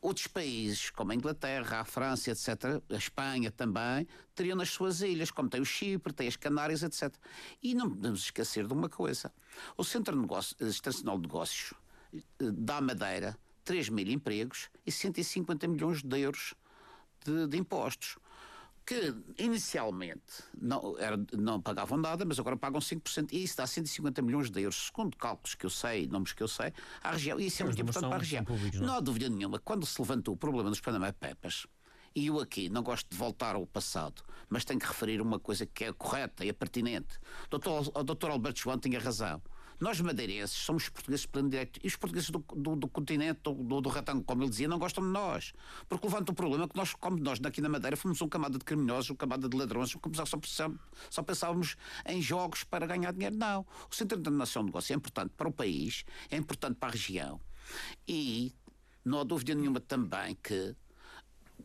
[0.00, 5.30] outros países, como a Inglaterra, a França, etc., a Espanha também, teriam nas suas ilhas,
[5.30, 7.14] como tem o Chipre, tem as Canárias, etc.
[7.62, 9.30] E não podemos esquecer de uma coisa:
[9.76, 11.74] o Centro de Negócio, Internacional de Negócios
[12.14, 16.54] eh, dá Madeira 3 mil empregos e 150 milhões de euros
[17.24, 18.16] de, de impostos
[18.88, 24.22] que inicialmente não, era, não pagavam nada, mas agora pagam 5%, e isso dá 150
[24.22, 26.72] milhões de euros, segundo cálculos que eu sei, nomes que eu sei,
[27.02, 27.38] à região.
[27.38, 28.44] E isso é muito importante para a região.
[28.46, 28.86] Públicos, não?
[28.86, 28.90] É?
[28.90, 31.66] não há dúvida nenhuma, quando se levantou o problema dos Panama Papers,
[32.16, 35.66] e eu aqui não gosto de voltar ao passado, mas tenho que referir uma coisa
[35.66, 37.18] que é correta e é pertinente.
[37.44, 39.42] O doutor, o doutor Alberto João tinha razão.
[39.80, 43.80] Nós madeirenses somos portugueses de plano direito e os portugueses do, do, do continente, do,
[43.80, 45.52] do, retângulo, como ele dizia, não gostam de nós.
[45.88, 48.64] Porque levanta o problema que nós, como nós daqui na Madeira, fomos uma camada de
[48.64, 49.94] criminosos, uma camada de ladrões,
[50.44, 50.70] só,
[51.10, 53.36] só pensávamos em jogos para ganhar dinheiro.
[53.36, 53.64] Não.
[53.90, 57.40] O Centro Internacional de Negócio é importante para o país, é importante para a região
[58.06, 58.54] e
[59.04, 60.74] não há dúvida nenhuma também que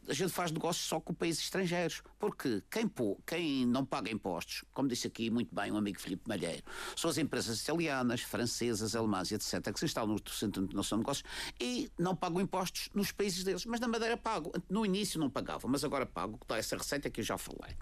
[0.08, 2.02] a gente faz negócios só com países estrangeiros.
[2.20, 6.28] Porque quem, pô, quem não paga impostos, como disse aqui muito bem o amigo Filipe
[6.28, 6.64] Malheiro,
[6.96, 11.28] são as empresas italianas, francesas, alemãs etc., que se instalam no Centro Nação de Negócios
[11.60, 13.66] e não pagam impostos nos países deles.
[13.66, 14.52] Mas na Madeira pago.
[14.70, 17.76] No início não pagavam, mas agora pago, que dá essa receita que eu já falei.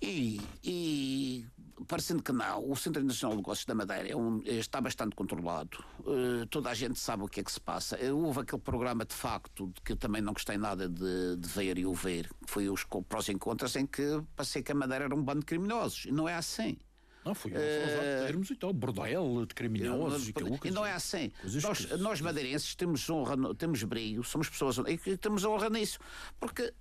[0.00, 1.46] E, e
[1.86, 5.84] parecendo que não, o Centro Internacional de Negócios da Madeira é um, está bastante controlado.
[6.00, 7.98] Uh, toda a gente sabe o que é que se passa.
[7.98, 11.78] Uh, houve aquele programa de facto que eu também não gostei nada de, de ver
[11.78, 15.14] e ouvir, que foi os prós e contras, em que passei que a Madeira era
[15.14, 16.06] um bando de criminosos.
[16.06, 16.78] E não é assim.
[17.24, 21.32] Não, eu uh, termos e tal, bordel de criminosos e, e não é assim.
[21.60, 25.98] Nós, nós madeirenses temos honra, temos brilho, somos pessoas e temos honra nisso.
[26.38, 26.72] Porque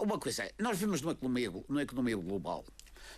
[0.00, 2.62] uma coisa, nós vivemos numa economia, numa economia global.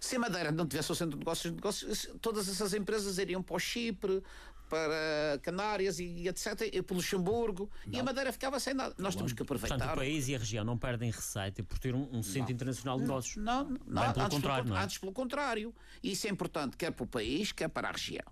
[0.07, 3.43] Se a Madeira não tivesse o centro de negócios, de negócios todas essas empresas iriam
[3.43, 4.23] para o Chipre,
[4.69, 7.93] para Canárias e etc, e para Luxemburgo, não.
[7.93, 8.95] e a Madeira ficava sem nada.
[8.99, 9.77] Nós temos que aproveitar.
[9.77, 12.51] Portanto, o país e a região não perdem receita por ter um, um centro não.
[12.51, 13.37] internacional de negócios.
[13.37, 14.85] Não, não, não pelo antes, contrário, pelo, não é?
[14.85, 15.75] antes pelo contrário.
[16.01, 18.27] Isso é importante, quer para o país, quer para a região.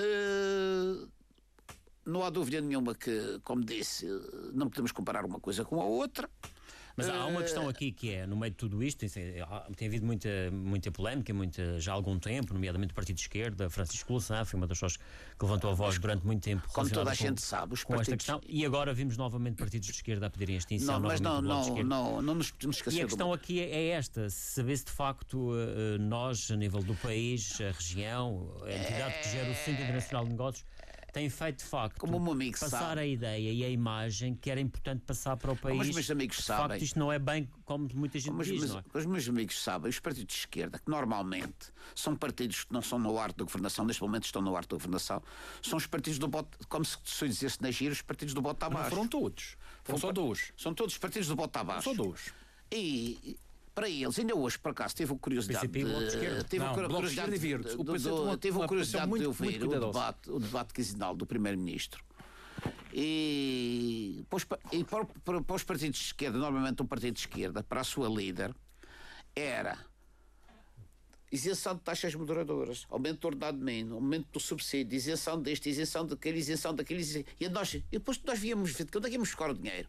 [0.00, 1.08] Uh,
[2.06, 4.06] não há dúvida nenhuma que, como disse,
[4.52, 6.30] não podemos comparar uma coisa com a outra.
[6.96, 9.06] Mas há uma questão aqui que é, no meio de tudo isto,
[9.76, 13.70] tem havido muita, muita polémica, muita, já há algum tempo, nomeadamente o Partido de Esquerda,
[13.70, 16.68] Francisco Louçã foi uma das pessoas que levantou a voz durante muito tempo.
[16.72, 18.24] Como toda a gente sabe, os com partidos...
[18.24, 18.40] esta questão.
[18.46, 21.00] E agora vimos novamente partidos de esquerda a pedirem extinção.
[21.00, 22.98] Não, mas não, não, não, não nos podemos esquecer.
[22.98, 26.94] E a questão aqui é esta: saber se de facto eh, nós, a nível do
[26.96, 30.64] país, a região, a entidade que gera o Centro Internacional de Negócios,
[31.12, 33.00] tem feito de facto Como um amigo passar sabe.
[33.02, 35.76] a ideia e a imagem que era importante passar para o país.
[35.76, 36.68] Como os meus amigos de sabem.
[36.68, 38.62] facto, isto não é bem como muita gente como diz.
[38.62, 38.98] Os meus, é?
[38.98, 42.98] os meus amigos sabem, os partidos de esquerda, que normalmente são partidos que não são
[42.98, 45.22] no arte da governação, neste momento estão no arte da governação,
[45.60, 48.64] são os partidos do bote, como se, se dissesse na gira, os partidos do bote
[48.64, 48.84] abaixo.
[48.84, 49.56] Não foram todos.
[49.84, 50.52] Foram só dois.
[50.56, 51.90] São todos os partidos do bote abaixo.
[51.90, 52.32] Só dois.
[52.70, 53.38] E
[53.74, 57.38] para eles, ainda hoje, por acaso, teve a curiosidade PCP, de, teve não, a curiosidade,
[57.38, 61.26] de, de, de, teve a curiosidade muito, de ouvir o debate, o debate quinzenal do
[61.26, 62.04] Primeiro-Ministro.
[62.92, 64.24] E,
[64.72, 67.84] e para, para, para, os partidos de esquerda, normalmente um partido de esquerda, para a
[67.84, 68.54] sua líder,
[69.34, 69.78] era
[71.30, 76.38] isenção de taxas moderadoras, aumento do ordenado mínimo, aumento do subsídio, isenção deste, isenção daquele,
[76.38, 77.26] isenção daquele.
[77.40, 79.88] E, nós, e depois nós víamos ver que onde é que íamos buscar o dinheiro?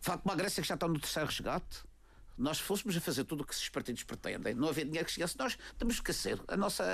[0.00, 1.84] Fala com uma Grécia que já está no terceiro resgate
[2.36, 5.38] nós fôssemos a fazer tudo o que esses partidos pretendem, não havia dinheiro que chegasse,
[5.38, 6.84] nós temos que esquecer a nossa,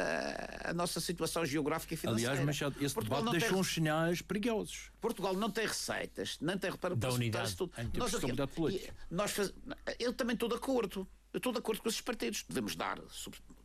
[0.64, 2.33] a nossa situação geográfica e financeira.
[2.33, 3.61] Aliás, Machado, esse Portugal debate deixou tem...
[3.61, 4.90] uns sinais perigosos.
[5.00, 7.57] Portugal não tem receitas, nem tem para da unidade.
[7.57, 7.72] Tudo.
[7.94, 9.52] Nós, aqui, nós faz...
[9.98, 11.07] Eu também estou de acordo.
[11.33, 12.44] Eu estou de acordo com esses partidos.
[12.46, 13.00] Devemos dar,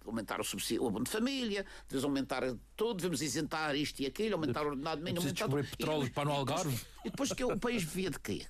[0.06, 2.44] aumentar o subsídio, o abono de família, devemos aumentar
[2.76, 6.32] tudo, devemos isentar isto e aquilo, aumentar o ordenado mínimo, aumentar petróleo e, para no
[6.32, 6.80] Algarve.
[7.04, 8.46] E depois que o país via de quê?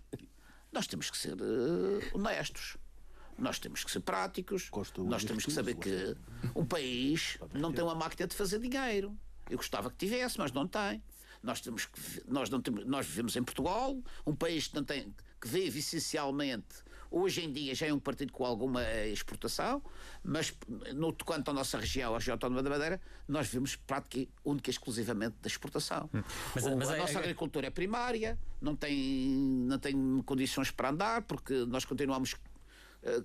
[0.72, 2.78] Nós temos que ser uh, honestos.
[3.38, 6.16] Nós temos que ser práticos, nós temos que saber que
[6.54, 9.18] o país não tem uma máquina de fazer dinheiro.
[9.50, 11.02] Eu gostava que tivesse, mas não tem.
[11.42, 13.96] Nós, temos que, nós, não temos, nós vivemos em Portugal,
[14.26, 18.34] um país que, não tem, que vive essencialmente Hoje em dia já é um partido
[18.34, 19.82] com alguma exportação,
[20.24, 20.54] mas
[20.94, 24.72] no quanto à nossa região, a região autónoma da Madeira, nós vivemos prática única e
[24.72, 26.10] exclusivamente da exportação.
[26.14, 26.22] Hum.
[26.54, 27.18] Mas, mas a é, nossa é...
[27.18, 28.96] agricultura é primária, não tem,
[29.66, 32.36] não tem condições para andar, porque nós continuamos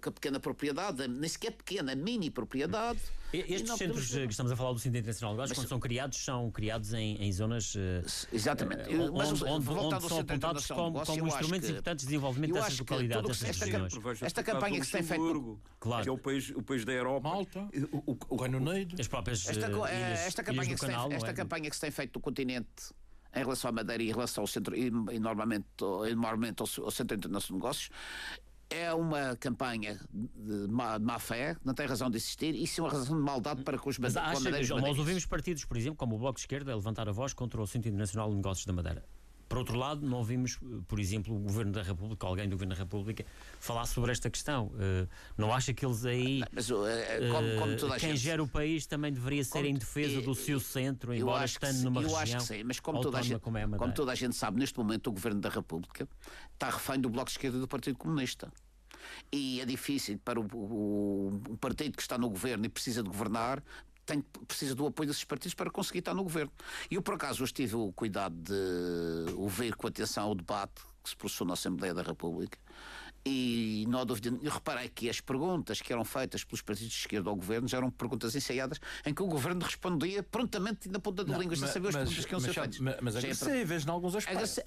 [0.00, 3.00] com a pequena propriedade, nem sequer pequena, mini propriedade.
[3.32, 4.10] Estes e centros podemos...
[4.10, 7.16] que estamos a falar do Centro Internacional de Negócios, quando são criados, são criados em,
[7.16, 7.74] em zonas.
[7.74, 8.94] Eh, Exatamente.
[8.94, 12.78] Uh, mas, onde, onde, onde são apontados como, como instrumentos que, importantes de desenvolvimento dessas
[12.78, 13.94] localidades, dessas regiões.
[13.94, 15.60] Esta, esta campanha que se tem feito.
[15.80, 16.02] Claro.
[16.02, 17.28] Que é o país, o país da Europa.
[17.28, 19.00] Malta, o, o, o Reino Unido.
[19.00, 19.48] As próprias.
[19.48, 21.34] Esta, ilhas, esta, campanha, que canal, tem, esta é?
[21.34, 22.92] campanha que se tem feito no continente
[23.34, 26.84] em relação à Madeira e em relação ao centro, e, e normalmente, e normalmente ao,
[26.84, 27.90] ao Centro Internacional de Negócios,
[28.72, 32.84] é uma campanha de má, de má, fé, não tem razão de existir, isso é
[32.84, 35.96] uma razão de maldade para com os Mas acha que, Nós ouvimos partidos, por exemplo,
[35.96, 38.66] como o Bloco de Esquerda, a levantar a voz contra o Centro Internacional de Negócios
[38.66, 39.04] da Madeira.
[39.52, 42.80] Por outro lado, não vimos, por exemplo, o Governo da República, alguém do Governo da
[42.80, 43.22] República,
[43.60, 44.68] falar sobre esta questão.
[44.68, 46.40] Uh, não acha que eles aí.
[46.50, 46.76] Mas, uh,
[47.30, 48.20] como, como toda a quem gente...
[48.20, 52.08] gera o país também deveria ser em defesa do seu centro, embora estando numa eu
[52.08, 52.16] região.
[52.16, 54.34] Eu acho que sim, mas como toda, a gente, como, é como toda a gente
[54.34, 56.08] sabe, neste momento o Governo da República
[56.54, 58.50] está refém do Bloco de Esquerda e do Partido Comunista
[59.30, 63.08] e é difícil para o, o, o, partido que está no governo e precisa de
[63.08, 63.62] governar
[64.04, 66.52] tem, precisa do apoio desses partidos para conseguir estar no governo.
[66.90, 71.10] E eu, por acaso, hoje tive o cuidado de ouvir com atenção o debate que
[71.10, 72.58] se processou na Assembleia da República.
[73.24, 76.98] E não há dúvida, eu reparei que as perguntas que eram feitas pelos partidos de
[76.98, 81.24] esquerda ao governo já eram perguntas ensaiadas em que o governo respondia prontamente na ponta
[81.24, 82.80] da língua, já sabia as perguntas que iam ser feitas.
[82.80, 84.58] Mas, mas agressivas, em alguns aspectos.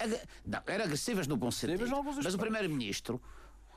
[0.46, 1.86] Não, eram agressivas no bom sentido.
[2.24, 3.20] Mas o primeiro-ministro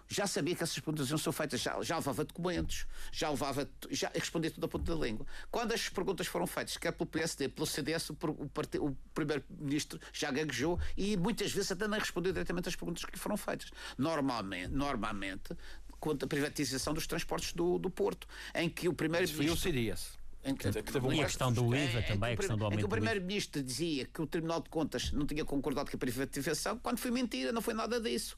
[0.10, 4.12] já sabia que essas perguntas iam ser feitas, já, já levava documentos, já levava, já
[4.14, 5.26] respondia tudo a ponta da língua.
[5.52, 10.32] Quando as perguntas foram feitas, quer pelo PSD, pelo CDS, o, o, o primeiro-ministro já
[10.32, 13.70] gaguejou e muitas vezes até nem respondeu diretamente às perguntas que lhe foram feitas.
[13.98, 15.56] Normalmente, normalmente
[16.00, 19.46] quanto à privatização dos transportes do, do Porto, em que o primeiro-ministro.
[19.46, 20.18] Foi o CDS.
[20.44, 22.80] Em que, que e a questão do IVA é, também, é, a questão do aumento.
[22.80, 26.00] Em que o Primeiro-Ministro dizia que o Tribunal de Contas não tinha concordado com a
[26.00, 28.38] privatização, quando foi mentira, não foi nada disso.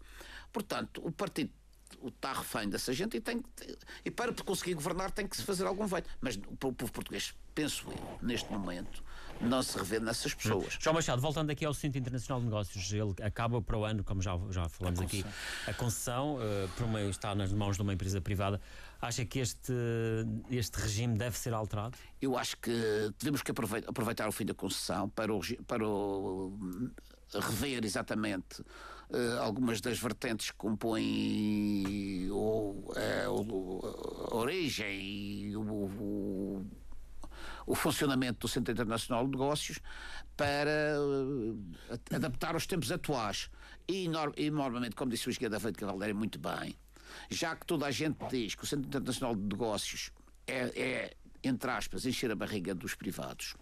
[0.51, 1.51] Portanto, o Partido
[2.07, 3.43] está refém dessa gente e, tem,
[4.03, 6.03] e para conseguir governar tem que se fazer algum veio.
[6.19, 9.03] Mas o povo português, penso eu, neste momento,
[9.41, 10.77] não se revê nessas pessoas.
[10.79, 14.21] João Machado, voltando aqui ao Centro Internacional de Negócios, ele acaba para o ano, como
[14.21, 15.25] já, já falamos a aqui,
[15.67, 18.61] a concessão uh, por uma, está nas mãos de uma empresa privada.
[19.01, 19.73] Acha que este,
[20.49, 21.97] este regime deve ser alterado?
[22.21, 22.71] Eu acho que
[23.17, 26.55] devemos que aproveitar, o fim da concessão para, o, para o,
[27.33, 28.63] rever exatamente
[29.41, 36.65] algumas das vertentes que compõem o, uh, a origem e o, o,
[37.65, 39.79] o, funcionamento do Centro Internacional de Negócios
[40.37, 41.59] para uh,
[42.13, 43.49] adaptar aos tempos atuais.
[43.87, 46.75] E, normalmente, como disse o Esquerda Feito Cavaldeira muito bem,
[47.29, 50.11] já que toda a gente diz que o Centro Internacional de Negócios
[50.47, 53.55] é, é entre aspas, encher a barriga dos privados,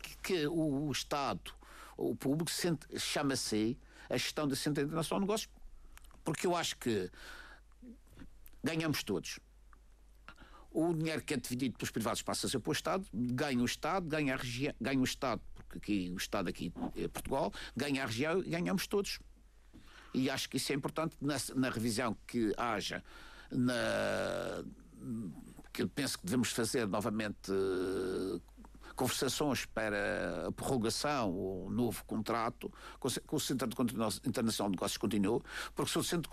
[0.00, 1.52] que, que o, o Estado,
[1.96, 2.50] o público,
[2.96, 3.76] chama-se
[4.10, 5.50] a gestão do Centro Internacional de Negócios,
[6.24, 7.10] porque eu acho que
[8.62, 9.38] ganhamos todos.
[10.70, 13.64] O dinheiro que é dividido pelos privados passa a ser para o Estado, ganha o
[13.64, 18.04] Estado, ganha, a região, ganha o Estado, porque aqui, o Estado aqui é Portugal, ganha
[18.04, 19.18] a região e ganhamos todos.
[20.12, 23.02] E acho que isso é importante na, na revisão que haja,
[23.50, 24.64] na,
[25.72, 27.52] que eu penso que devemos fazer novamente
[29.00, 33.66] conversações para a prorrogação ou novo contrato com o Centro
[34.26, 35.42] Internacional de Negócios continuou,
[35.74, 36.30] porque se o Centro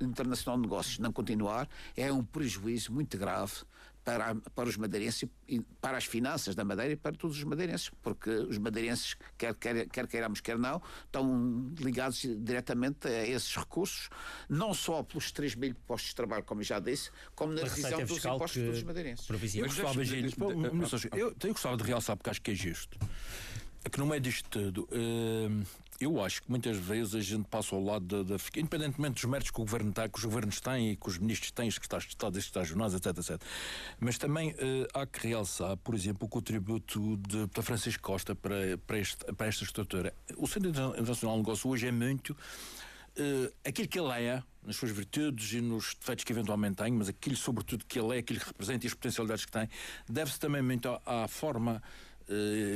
[0.00, 3.64] Internacional de Negócios não continuar, é um prejuízo muito grave
[4.04, 7.90] para, para os madeirenses e para as finanças da Madeira e para todos os madeirenses,
[8.02, 14.08] porque os madeirenses, quer, quer, quer queiramos, quer não, estão ligados diretamente a esses recursos,
[14.48, 18.24] não só pelos 3 mil postos de trabalho, como já disse, como na revisão dos
[18.24, 19.26] impostos de todos os madeirenses.
[19.28, 22.98] Eu gostava, de, eu, eu gostava de realçar, porque acho que é justo,
[23.90, 24.88] que no meio disto tudo.
[24.90, 25.64] Uh,
[26.00, 29.50] eu acho que muitas vezes a gente passa ao lado da, da independentemente dos méritos
[29.50, 32.06] que o governo tem, que os governos têm e que os ministros têm, os secretários
[32.06, 33.42] de Estado, os secretários jornais, etc, etc.
[34.00, 38.78] Mas também uh, há que realçar, por exemplo, o contributo de, de Francisco Costa para,
[38.86, 40.14] para, este, para esta estrutura.
[40.38, 44.90] O Centro Internacional de Negócio hoje é muito uh, aquilo que ele é, nas suas
[44.90, 48.46] virtudes e nos defeitos que eventualmente tem, mas aquilo sobretudo que ele é, aquilo que
[48.46, 49.68] representa e as potencialidades que tem,
[50.08, 51.82] deve-se também muito à, à forma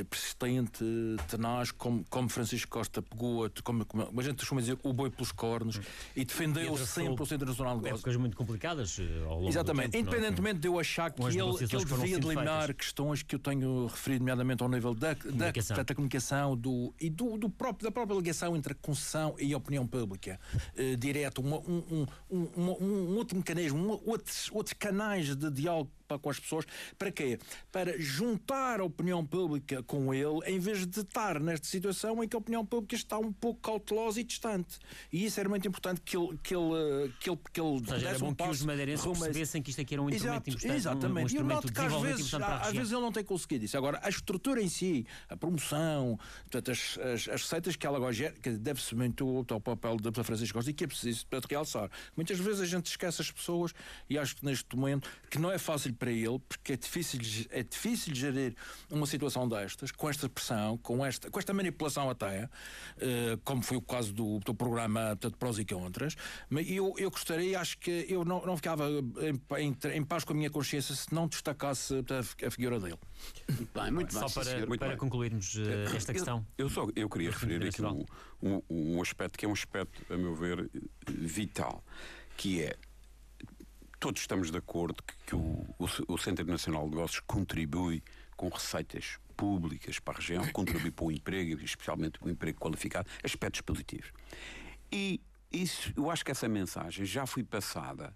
[0.09, 0.83] persistente,
[1.29, 5.31] tenaz, como, como Francisco Costa pegou, como, como a gente costuma dizer, o boi pelos
[5.31, 5.79] cornos
[6.15, 8.01] e defendeu e sempre o Centro Nacional de Negócios.
[8.01, 9.91] Épocas muito complicadas eh, ao longo Exatamente.
[9.91, 9.99] Tempo, é?
[10.17, 10.59] Independentemente é?
[10.59, 14.19] de eu achar que ele, que ele devia de eliminar questões que eu tenho referido,
[14.19, 15.77] nomeadamente ao nível da, comunicação.
[15.77, 19.53] Da, da, comunicação do, e do, do próprio, da própria ligação entre a concessão e
[19.53, 20.39] a opinião pública
[20.77, 26.29] uh, direto, um, um, um, um, outro mecanismo, outros, outros canais de diálogo para com
[26.29, 26.65] as pessoas.
[26.97, 27.39] Para quê?
[27.71, 32.35] Para juntar a opinião pública com ele, em vez de estar nesta situação em que
[32.35, 34.77] a opinião pública está um pouco cautelosa e distante.
[35.11, 38.23] E isso era muito importante que ele, que ele, que ele, que ele seja, desse
[38.23, 38.49] um passo.
[38.49, 40.75] que os madeirenses percebessem que isto aqui era um instrumento Exato, importante.
[40.75, 41.15] Exatamente.
[41.15, 43.77] Um, um instrumento que às vezes, às vezes ele não tem conseguido isso.
[43.77, 48.13] Agora, a estrutura em si, a promoção, portanto, as, as, as receitas que ela agora
[48.13, 51.89] gera, que deve-se muito ao papel da Francisco Costa e que é preciso realçar.
[52.15, 53.73] Muitas vezes a gente esquece as pessoas
[54.09, 57.19] e acho que neste momento que não é fácil para ele, porque é difícil,
[57.49, 58.55] é difícil gerir
[58.89, 63.77] uma situação destas, com esta pressão, com esta, com esta manipulação até, uh, como foi
[63.77, 66.15] o caso do, do programa portanto, Prós e Contras.
[66.49, 70.33] Mas eu, eu gostaria, acho que eu não, não ficava em, em, em paz com
[70.33, 72.99] a minha consciência se não destacasse a, a figura dele.
[73.49, 74.97] Muito bem, muito Só bem, para, muito para bem.
[74.97, 76.45] concluirmos uh, esta questão.
[76.57, 78.05] Eu, eu, só, eu queria referir aqui um,
[78.41, 80.69] um, um aspecto que é um aspecto, a meu ver,
[81.07, 81.83] vital,
[82.37, 82.75] que é
[84.05, 85.65] todos estamos de acordo que, que o,
[86.07, 88.03] o, Centro Nacional de Negócios contribui
[88.37, 93.61] com receitas públicas para a região, contribui para o emprego, especialmente o emprego qualificado, aspectos
[93.61, 94.11] positivos.
[94.91, 95.19] E
[95.51, 98.15] isso, eu acho que essa mensagem já foi passada,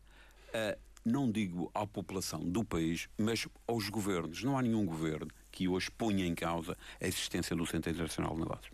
[0.54, 4.44] a, não digo à população do país, mas aos governos.
[4.44, 8.42] Não há nenhum governo que hoje ponha em causa a existência do Centro Internacional de
[8.42, 8.72] Negócios.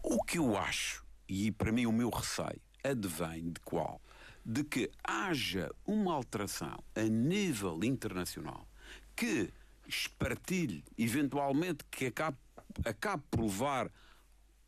[0.00, 4.00] O que eu acho, e para mim o meu receio, advém de qual?
[4.44, 8.66] De que haja uma alteração a nível internacional
[9.14, 9.52] que
[9.86, 12.36] espartilhe, eventualmente, que acabe,
[12.84, 13.90] acabe por levar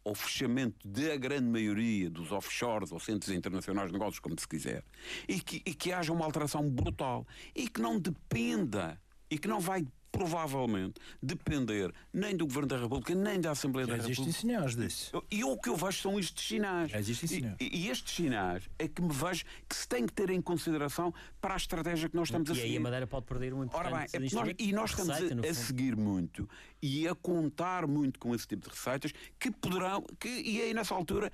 [0.05, 4.85] ao fechamento da grande maioria dos offshores ou centros internacionais de negócios, como se quiser,
[5.27, 9.01] e que, e que haja uma alteração brutal e que não dependa
[9.31, 13.97] e que não vai provavelmente depender nem do Governo da República, nem da Assembleia Já
[13.97, 14.23] da República.
[14.23, 15.25] Existem sinais disso.
[15.29, 16.93] E o que eu vejo são estes sinais.
[16.93, 17.57] Já existem sinais.
[17.61, 21.13] E, e, estes sinais é que me vejo que se tem que ter em consideração
[21.41, 22.69] para a estratégia que nós estamos e a seguir.
[22.69, 25.19] E aí a Madeira pode perder um importante Ora bem, é nós, E nós estamos
[25.19, 26.49] receita, a, a seguir muito
[26.81, 30.95] e a contar muito com esse tipo de receitas que poderão, que, e aí nessa
[30.95, 31.33] altura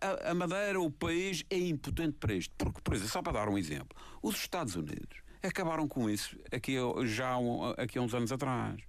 [0.00, 2.52] a, a Madeira, o país, é impotente para isto.
[2.58, 6.76] Porque, por exemplo, só para dar um exemplo, os Estados Unidos acabaram com isso aqui,
[7.04, 7.36] já
[7.76, 8.80] aqui há uns anos atrás.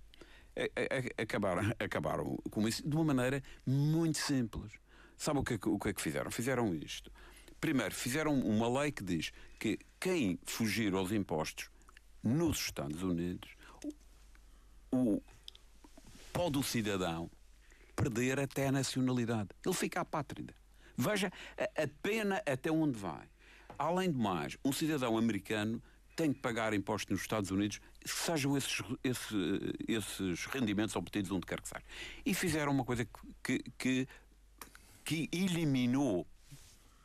[1.18, 4.74] Acabaram, acabaram com isso de uma maneira muito simples.
[5.18, 6.32] Sabe o que, o que é que fizeram?
[6.32, 7.12] Fizeram isto.
[7.60, 11.70] Primeiro, fizeram uma lei que diz que quem fugir aos impostos
[12.24, 13.50] nos Estados Unidos
[14.92, 15.22] o,
[16.32, 17.30] pode o cidadão
[17.96, 19.50] perder até a nacionalidade.
[19.66, 20.54] Ele fica apátrida.
[20.98, 23.28] Veja a, a pena até onde vai.
[23.78, 25.82] Além de mais, um cidadão americano
[26.20, 29.32] tem que pagar impostos nos Estados Unidos, sejam esses, esses,
[29.88, 31.82] esses rendimentos obtidos onde quer que seja.
[32.26, 33.08] E fizeram uma coisa
[33.42, 34.06] que, que,
[35.06, 36.28] que eliminou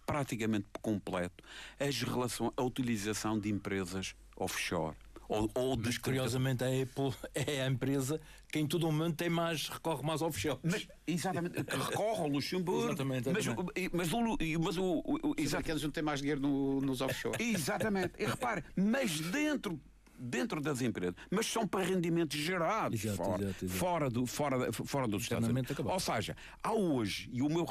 [0.04, 1.44] praticamente completo
[1.78, 4.96] as relações, a utilização de empresas offshore.
[5.28, 8.20] Ou, ou Mas curiosamente a Apple é a empresa
[8.50, 10.58] que em todo o momento tem mais, recorre mais ao offshore.
[10.62, 12.88] Mas, exatamente, recorre ao Luxemburgo.
[12.88, 13.30] Exatamente.
[13.30, 13.46] Mas,
[13.92, 15.70] mas, o, mas o, o, exatamente.
[15.70, 17.36] eles não têm mais dinheiro no, nos offshore.
[17.42, 18.12] Exatamente.
[18.18, 19.80] E repare, mas dentro
[20.16, 23.78] dentro das empresas, mas são para rendimentos gerados exato, fora, exato, exato.
[23.78, 25.76] fora, do, fora, fora dos Estados Unidos.
[25.78, 27.66] Ou seja, há hoje, e o meu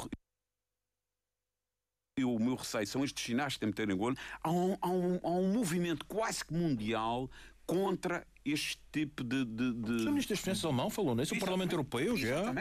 [2.16, 4.76] e o meu receio são estes sinais que temos que ter em olho, há um,
[4.80, 7.28] há, um, há um movimento quase que mundial
[7.66, 9.44] contra este tipo de.
[9.44, 9.90] de, de...
[9.90, 12.52] O Ministro das Finanças alemão falou nisso, o Parlamento Europeu já.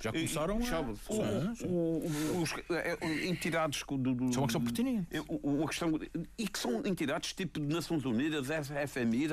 [0.00, 0.60] Já começaram a.
[2.74, 5.06] É, é, entidades do, do, Isso é uma questão pertinente.
[5.12, 5.98] É, uma questão,
[6.36, 9.28] e que são entidades tipo de Nações Unidas, FMI,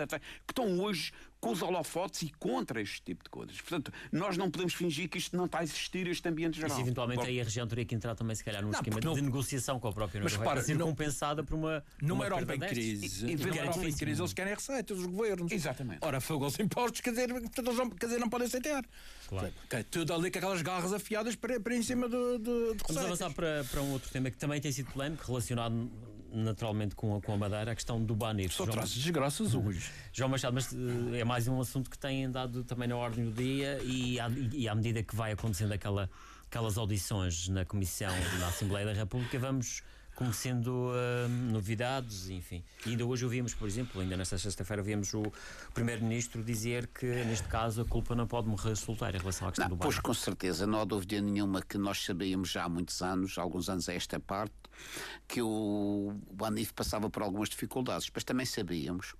[0.46, 1.12] que estão hoje
[1.46, 3.62] com os holofotes e contra este tipo de coisas.
[3.62, 6.76] Portanto, nós não podemos fingir que isto não está a existir, este ambiente geral.
[6.76, 9.00] Se eventualmente Bom, aí a região teria que entrar também, se calhar, num não, esquema
[9.00, 11.84] não, de negociação com a própria União Europeia, para ser não, compensada por uma.
[12.02, 15.52] Numa Europa em crise, e, numa Europa em crise, eles querem receitas, os governos.
[15.52, 16.00] Exatamente.
[16.02, 18.84] Ora, fogo aos impostos, quer dizer, quer dizer não podem aceitar.
[19.28, 19.54] Claro.
[19.92, 23.32] Tudo ali com aquelas garras afiadas para, para em cima de, de, de Vamos avançar
[23.32, 25.92] para, para um outro tema que também tem sido polémico, relacionado
[26.36, 28.52] naturalmente com a, com a Madeira, a questão do Banir.
[28.52, 29.90] Só traz desgraças hoje.
[30.12, 33.32] João Machado, mas uh, é mais um assunto que tem andado também na ordem do
[33.32, 36.10] dia e, à, e à medida que vai acontecendo aquela,
[36.50, 39.82] aquelas audições na Comissão na Assembleia da República, vamos
[40.16, 42.64] conhecendo uh, novidades, enfim.
[42.86, 45.24] E ainda hoje ouvimos, por exemplo, ainda nesta sexta-feira, ouvimos o
[45.74, 49.66] Primeiro-Ministro dizer que, neste caso, a culpa não pode morrer solteira em relação à questão
[49.66, 49.92] não, do banco.
[49.92, 53.70] Pois, com certeza, não há dúvida nenhuma que nós sabíamos já há muitos anos, alguns
[53.70, 54.54] anos a esta parte,
[55.28, 59.16] que o Banif passava por algumas dificuldades, mas também sabíamos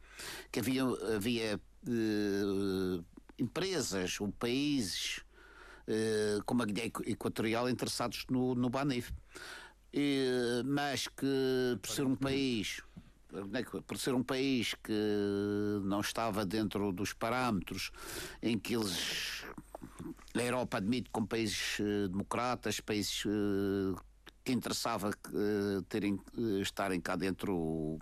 [0.52, 0.84] que havia,
[1.16, 3.06] havia uh,
[3.38, 5.22] empresas ou países
[5.88, 9.12] uh, como a Guiné Equatorial interessados no, no Banif
[9.94, 12.82] e, mas que por ser um país
[13.86, 17.92] por ser um país que não estava dentro dos parâmetros
[18.42, 19.44] em que eles
[20.34, 23.96] a Europa admite como países uh, democratas, países uh,
[24.46, 26.20] que interessava uh, terem,
[26.62, 28.00] estarem cá dentro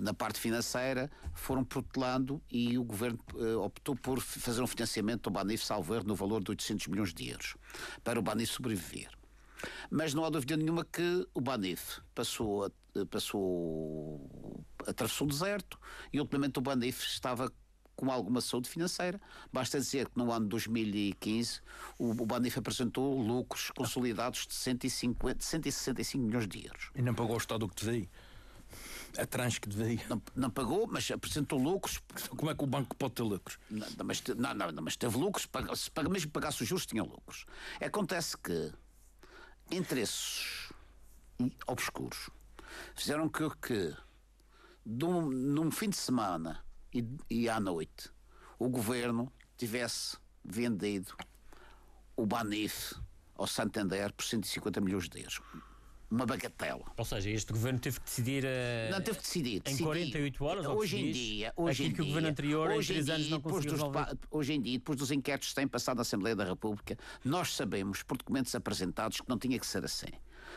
[0.00, 3.18] na parte financeira, foram protelando e o governo
[3.62, 7.54] optou por fazer um financiamento do Banif Salver no valor de 800 milhões de euros
[8.02, 9.10] para o Banif sobreviver.
[9.90, 12.72] Mas não há dúvida nenhuma que o Banif passou
[13.10, 15.78] passou atravessou o deserto
[16.12, 17.52] e ultimamente o Banif estava
[17.98, 19.20] com alguma saúde financeira.
[19.52, 21.60] Basta dizer que no ano 2015
[21.98, 26.90] o, o Banif apresentou lucros consolidados de 150, 165 milhões de euros.
[26.94, 28.08] E não pagou o Estado o que devia?
[29.18, 30.00] A tranche que devia?
[30.08, 32.00] Não, não, pagou, mas apresentou lucros.
[32.36, 33.58] Como é que o banco pode ter lucros?
[33.68, 37.46] Não, mas, não, não, mas teve lucros, se paga, mesmo pagasse os juros, tinha lucros.
[37.80, 38.72] Acontece que
[39.72, 40.68] interesses
[41.66, 42.30] obscuros
[42.94, 43.96] fizeram que, que
[44.86, 48.10] num, num fim de semana e, e à noite
[48.58, 51.14] o governo tivesse vendido
[52.16, 52.94] o Banif
[53.36, 55.40] ao Santander por 150 milhões de euros.
[56.10, 56.84] Uma bagatela.
[56.96, 58.42] Ou seja, este governo teve que decidir.
[58.42, 59.56] Uh, não teve que decidir.
[59.56, 59.84] Em decidir.
[59.84, 60.66] 48 horas?
[60.66, 61.52] Hoje em dia.
[61.54, 64.62] Hoje em que o governo anterior, hoje em três anos, não conseguiu dos, Hoje em
[64.62, 68.54] dia, depois dos inquéritos que têm passado na Assembleia da República, nós sabemos, por documentos
[68.54, 70.06] apresentados, que não tinha que ser assim.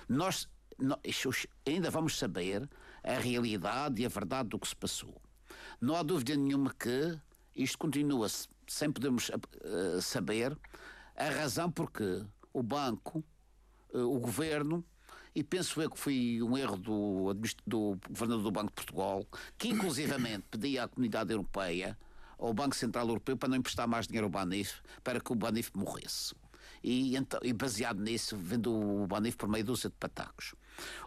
[0.07, 0.47] Nós,
[0.79, 0.97] nós
[1.67, 2.67] ainda vamos saber
[3.03, 5.21] a realidade e a verdade do que se passou.
[5.81, 7.19] Não há dúvida nenhuma que
[7.55, 8.27] isto continua
[8.67, 10.55] sem podermos uh, saber
[11.15, 12.23] a razão porque
[12.53, 13.23] o banco,
[13.91, 14.85] uh, o governo,
[15.33, 17.33] e penso eu que foi um erro do,
[17.65, 19.25] do governador do Banco de Portugal,
[19.57, 21.97] que inclusivamente pedia à comunidade europeia,
[22.37, 25.71] ao Banco Central Europeu, para não emprestar mais dinheiro ao Banif, para que o Banif
[25.73, 26.35] morresse.
[26.83, 30.53] E, então, e baseado nisso, vendo o Banif por meio dúzia de patacos.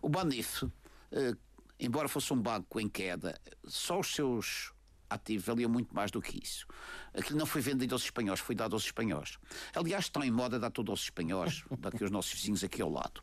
[0.03, 0.65] O Banif,
[1.13, 1.35] eh,
[1.79, 4.73] embora fosse um banco em queda, só os seus
[5.09, 6.67] ativos valiam muito mais do que isso.
[7.13, 9.39] Aquilo não foi vendido aos espanhóis, foi dado aos espanhóis.
[9.75, 13.23] Aliás, estão em moda dar tudo aos espanhóis, daqui os nossos vizinhos aqui ao lado.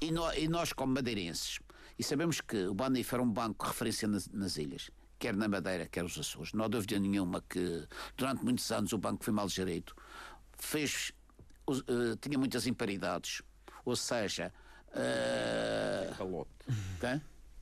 [0.00, 1.58] E, no, e nós, como madeirenses,
[1.98, 5.48] e sabemos que o Banif era um banco de referência nas, nas ilhas, quer na
[5.48, 6.52] Madeira, quer nos Açores.
[6.52, 9.94] Não há dúvida nenhuma que durante muitos anos o banco foi mal gerido,
[10.58, 11.12] fez,
[11.68, 13.42] uh, tinha muitas imparidades,
[13.84, 14.52] ou seja.
[14.88, 16.50] Uh, Calote.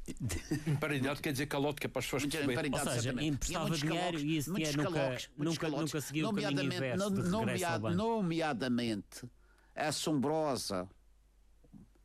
[0.05, 0.73] Okay?
[0.73, 2.73] Imparidade quer dizer calote, que é para as pessoas perceberem.
[2.73, 7.23] Ou seja, emprestava dinheiro e esse dinheiro nunca, nunca, nunca seguiu o caminho inverso de
[7.23, 9.29] regresso Nomeadamente,
[9.75, 10.89] a assombrosa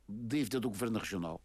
[0.08, 1.40] dívida do Governo Regional,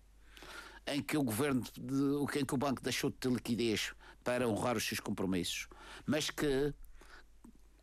[0.87, 3.93] em que o Governo, de, em que o Banco deixou de ter liquidez
[4.23, 5.67] para honrar os seus compromissos,
[6.05, 6.73] mas que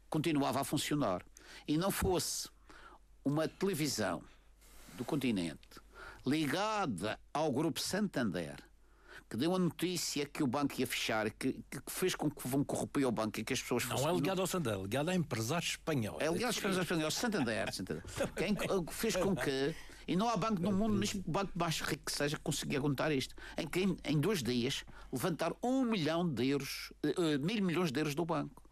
[0.09, 1.25] continuava a funcionar.
[1.69, 2.49] E não fosse
[3.25, 4.23] uma televisão
[4.97, 5.82] do continente
[6.27, 8.57] ligada ao Grupo Santander,
[9.29, 12.63] que deu a notícia que o banco ia fechar, que, que fez com que vão
[12.63, 15.15] corromper o banco e que as pessoas Não é ligado ao Santander, é ligado a
[15.15, 16.21] empresários espanhóis.
[16.21, 17.73] É ligado aos empresários espanhóis, Santander.
[17.73, 18.05] Santander.
[18.37, 18.57] Quem
[18.91, 19.75] fez com que.
[20.07, 22.77] E não há banco no mundo, mesmo o banco mais rico que seja, que consiga
[22.77, 23.35] aguentar isto.
[23.57, 28.01] Em que em, em dois dias levantar um milhão de euros, uh, mil milhões de
[28.01, 28.63] euros do banco.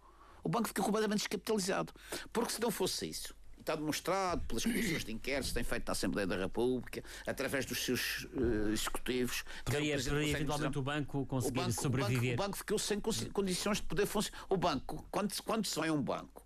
[0.43, 1.93] O banco ficou completamente descapitalizado.
[2.33, 5.93] Porque se não fosse isso, está demonstrado pelas comissões de inquérito que têm feito na
[5.93, 9.45] Assembleia da República, através dos seus uh, executivos.
[9.65, 12.35] Poderia, poderia eventualmente o banco conseguir o banco, sobreviver.
[12.35, 14.45] O banco, o banco ficou sem condições de poder funcionar.
[14.49, 16.40] O banco, quando, quando se é um banco,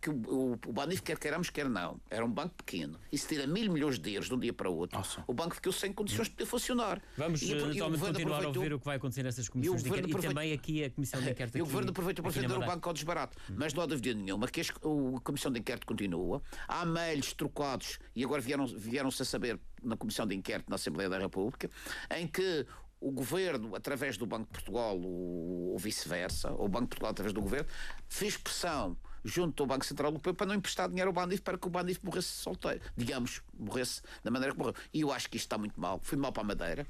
[0.00, 3.46] que o, o, Banif, quer queiramos, quer não, era um banco pequeno, e se tira
[3.46, 5.24] mil milhões de euros de um dia para o outro, Nossa.
[5.26, 7.02] o banco ficou sem condições de poder funcionar.
[7.16, 10.22] Vamos e, e continuar a ouvir o que vai acontecer nessas comissões de inquérito e
[10.22, 11.58] também aqui a Comissão de Inquérito.
[11.58, 13.36] E o Governo aproveitou para vender o banco ao desbarato.
[13.50, 13.54] Hum.
[13.58, 16.42] Mas não há dúvida nenhuma que a Comissão de Inquérito continua.
[16.66, 21.08] Há mails trocados, e agora vieram-se vieram a saber na Comissão de Inquérito na Assembleia
[21.08, 21.70] da República,
[22.10, 22.66] em que
[23.00, 27.34] o governo, através do Banco de Portugal, ou vice-versa, ou o Banco de Portugal, através
[27.34, 27.68] do governo,
[28.08, 31.66] fez pressão junto ao Banco Central Europeu para não emprestar dinheiro ao Bandif para que
[31.66, 32.80] o Bandif morresse solteiro.
[32.96, 34.74] Digamos, morresse da maneira que morreu.
[34.92, 35.98] E eu acho que isto está muito mal.
[36.02, 36.86] Foi mal para a Madeira,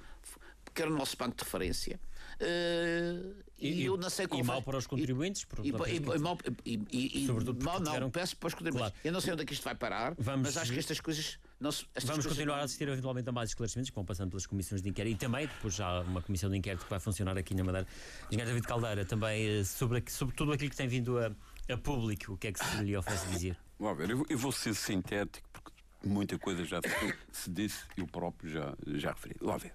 [0.65, 2.01] porque era o nosso banco de referência.
[2.35, 6.37] Uh, e, e, eu não sei qual e mal para os contribuintes, e, e, mal,
[6.65, 8.11] e, Sobretudo mal, não, tiveram...
[8.11, 8.91] peço para os contribuintes.
[8.91, 8.95] Claro.
[9.05, 10.49] Eu não sei onde é que isto vai parar, Vamos...
[10.49, 11.39] mas acho que estas coisas.
[11.61, 12.63] Não, estas Vamos continuar não...
[12.63, 15.47] a assistir eventualmente a mais esclarecimentos que vão passando pelas comissões de inquérito e também
[15.47, 17.87] depois já uma comissão de inquérito que vai funcionar aqui na Madeira.
[18.27, 21.31] Engenheiro David Caldeira, também eh, sobre, sobre tudo aquilo que tem vindo a
[21.69, 23.59] a público, o que é que se lhe oferece dizer?
[23.79, 25.73] Vamos ver, eu, eu, vou ser sintético, porque
[26.05, 29.37] muita coisa já se, se disse, eu próprio já, já referi.
[29.41, 29.73] Lá ver.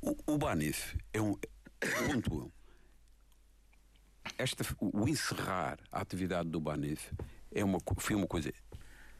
[0.00, 1.36] O, o Banif é um.
[2.08, 2.50] Ponto um.
[4.38, 7.12] Esta, o encerrar a atividade do Banif
[7.50, 8.52] é uma, foi uma coisa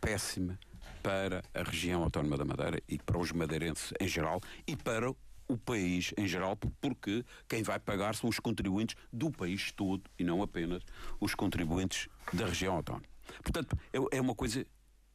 [0.01, 0.59] péssima
[1.03, 5.13] para a região autónoma da Madeira e para os madeirenses em geral e para
[5.53, 10.25] o país em geral, porque quem vai pagar são os contribuintes do país todo e
[10.25, 10.83] não apenas
[11.21, 13.05] os contribuintes da região autónoma.
[13.43, 14.67] Portanto, é, é uma coisa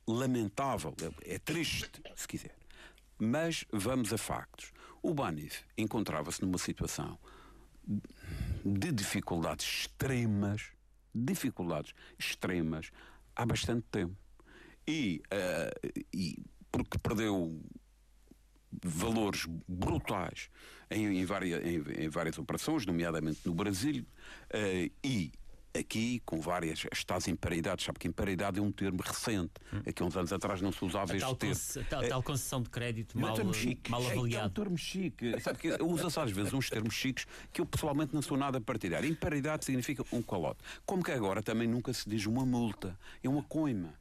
[0.07, 2.55] lamentável, é, é triste, se quiser.
[3.19, 4.71] Mas vamos a factos.
[5.01, 7.17] O Banif encontrava-se numa situação
[8.63, 10.71] de dificuldades extremas,
[11.13, 12.91] dificuldades extremas,
[13.35, 14.15] há bastante tempo.
[14.87, 17.59] E, uh, e porque perdeu
[18.83, 20.49] valores brutais
[20.89, 24.03] em, em, várias, em, em várias operações, nomeadamente no Brasil,
[24.53, 25.31] uh, e
[25.77, 27.83] aqui com várias estados em paridade.
[27.83, 29.53] Sabe que paridade é um termo recente.
[29.73, 29.81] Hum.
[29.87, 31.85] Aqui uns anos atrás não se usava a este termo.
[31.89, 33.35] Tal, tal, concessão de crédito mal,
[33.89, 34.45] mal avaliado.
[34.45, 35.39] É, um termo chique.
[35.39, 39.09] Sabe que usa-se às vezes uns termos chiques que eu pessoalmente não sou nada partidário.
[39.09, 40.59] Imparidade significa um calote.
[40.85, 42.97] Como que agora também nunca se diz uma multa.
[43.23, 43.93] É uma coima.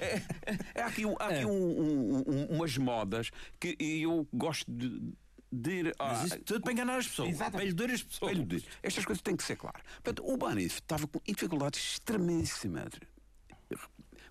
[0.00, 4.70] É, é, é, é há aqui, há aqui um, um, umas modas que eu gosto
[4.70, 5.12] de
[5.50, 7.28] de Mas isso tudo para enganar as pessoas.
[7.30, 7.56] Exatamente.
[7.56, 8.32] Para iludir as pessoas.
[8.32, 8.64] Iludir.
[8.82, 9.82] Estas coisas têm que ser claras.
[10.02, 12.92] Portanto, o Banif estava com dificuldades extremíssimas.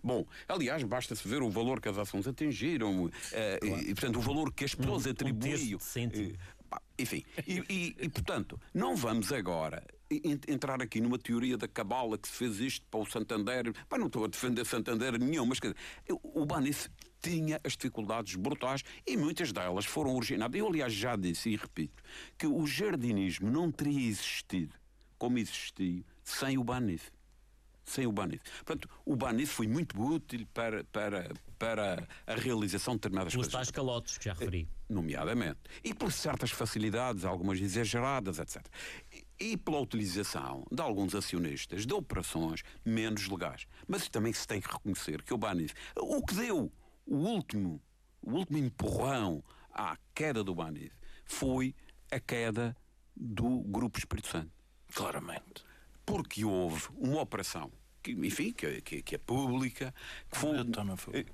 [0.03, 3.11] Bom, aliás, basta-se ver o valor que as ações atingiram uh,
[3.59, 3.81] claro.
[3.81, 5.79] e, portanto, o valor que as pessoas um, atribuíam.
[5.79, 6.37] Um uh,
[6.99, 9.83] enfim, e, e, e, portanto, não vamos agora
[10.47, 13.73] entrar aqui numa teoria da cabala que se fez isto para o Santander.
[13.89, 16.87] Pá, não estou a defender Santander nenhum, mas quer dizer, o Banif
[17.25, 20.59] tinha as dificuldades brutais e muitas delas foram originadas.
[20.59, 22.03] Eu, aliás, já disse e repito
[22.37, 24.75] que o jardinismo não teria existido
[25.17, 27.09] como existiu sem o Banif.
[27.83, 28.43] Sem o Banif.
[28.63, 33.53] Portanto, o Banif foi muito útil para, para, para a realização de determinadas Pelos coisas.
[33.53, 34.67] Pelos tais calotes que já referi.
[34.89, 35.59] Nomeadamente.
[35.83, 38.65] E por certas facilidades, algumas exageradas, etc
[39.39, 43.67] e pela utilização de alguns acionistas de operações menos legais.
[43.85, 46.71] Mas também se tem que reconhecer que o Banif, o que deu
[47.05, 47.81] o último,
[48.21, 50.93] o último empurrão à queda do Banif
[51.25, 51.75] foi
[52.11, 52.75] a queda
[53.15, 54.51] do Grupo Espírito Santo.
[54.93, 55.63] Claramente.
[56.05, 59.93] Porque houve uma operação que, enfim, que, que, que é pública,
[60.31, 60.57] que, foi,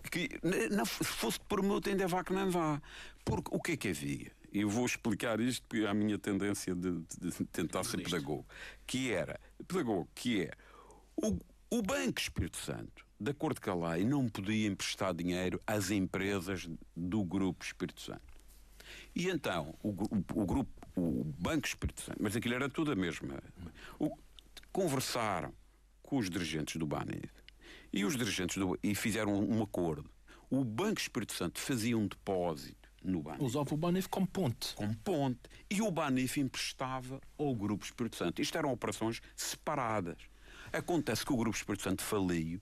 [0.10, 0.40] que
[0.72, 2.82] não, se fosse por multa ainda vá que não vá.
[3.26, 4.32] Porque o que é que havia?
[4.54, 8.46] Eu vou explicar isto porque é a minha tendência de, de tentar ser pedagogo.
[8.86, 10.52] Que era, pedagogo, que é
[11.16, 11.38] o,
[11.72, 16.70] o Banco Espírito Santo, de acordo com a lei, não podia emprestar dinheiro às empresas
[16.94, 18.22] do Grupo Espírito Santo.
[19.16, 22.96] E então, o, o, o grupo, o Banco Espírito Santo, mas aquilo era tudo a
[22.96, 23.42] mesma.
[23.98, 24.12] O,
[24.74, 25.54] conversaram
[26.04, 27.32] com os dirigentes do BANIF
[27.94, 30.12] e os dirigentes do e fizeram um, um acordo.
[30.50, 33.46] O Banco Espírito Santo fazia um depósito no Banif.
[33.46, 34.76] Usava o Banif como ponte.
[34.76, 35.40] Como ponte.
[35.70, 38.42] E o Banif emprestava ao Grupo Espírito Santo.
[38.42, 40.18] Isto eram operações separadas.
[40.74, 42.62] Acontece que o Grupo Espírito Santo faliu,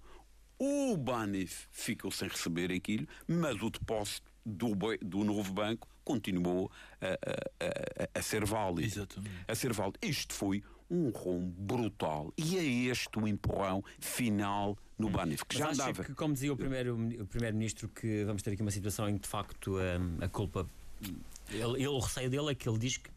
[0.57, 7.07] o Banif ficou sem receber aquilo, mas o depósito do, do novo banco continuou a,
[7.07, 8.87] a, a, a ser válido.
[8.87, 9.45] Exatamente.
[9.47, 9.99] A ser válido.
[10.01, 12.33] Isto foi um rombo brutal.
[12.37, 15.11] E é este o empurrão final no hum.
[15.11, 16.03] Banif, que Mas já andava.
[16.03, 19.27] que, como dizia o primeiro-ministro, primeiro que vamos ter aqui uma situação em que, de
[19.29, 20.67] facto, a, a culpa.
[21.49, 23.09] Ele, ele, o receio dele é que ele diz que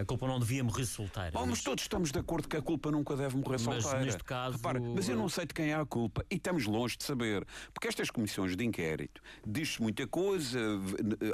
[0.00, 1.30] a culpa não devia morrer solteira.
[1.32, 3.98] Bom, mas todos estamos de acordo que a culpa nunca deve morrer solteira.
[3.98, 4.56] Mas neste caso.
[4.56, 7.46] Repara, mas eu não sei de quem é a culpa e estamos longe de saber.
[7.74, 10.58] Porque estas comissões de inquérito diz-se muita coisa,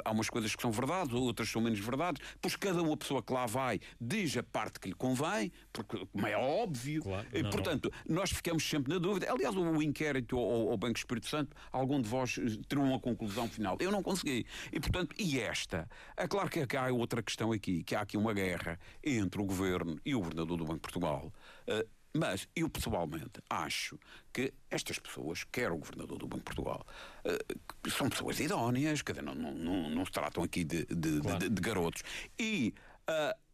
[0.03, 3.31] há umas coisas que são verdades, outras são menos verdades, pois cada uma pessoa que
[3.31, 7.03] lá vai diz a parte que lhe convém, porque como é óbvio.
[7.03, 8.17] Claro, e, não, portanto, não.
[8.17, 9.31] nós ficamos sempre na dúvida.
[9.31, 13.47] Aliás, o inquérito ao, ao Banco Espírito Santo, algum de vós eh, terá uma conclusão
[13.47, 13.77] final.
[13.79, 14.45] Eu não consegui.
[14.73, 15.87] E, portanto, e esta?
[16.17, 19.45] É claro que há outra questão aqui, que há aqui uma guerra guerra entre o
[19.45, 21.33] governo e o governador do Banco de Portugal.
[21.67, 23.99] Uh, mas eu pessoalmente acho
[24.33, 26.85] que estas pessoas, quer o governador do Banco de Portugal,
[27.25, 31.19] uh, são pessoas idóneas, quer dizer, não, não, não, não se tratam aqui de, de,
[31.21, 31.39] claro.
[31.39, 32.03] de, de garotos.
[32.39, 32.73] E
[33.09, 33.46] uh,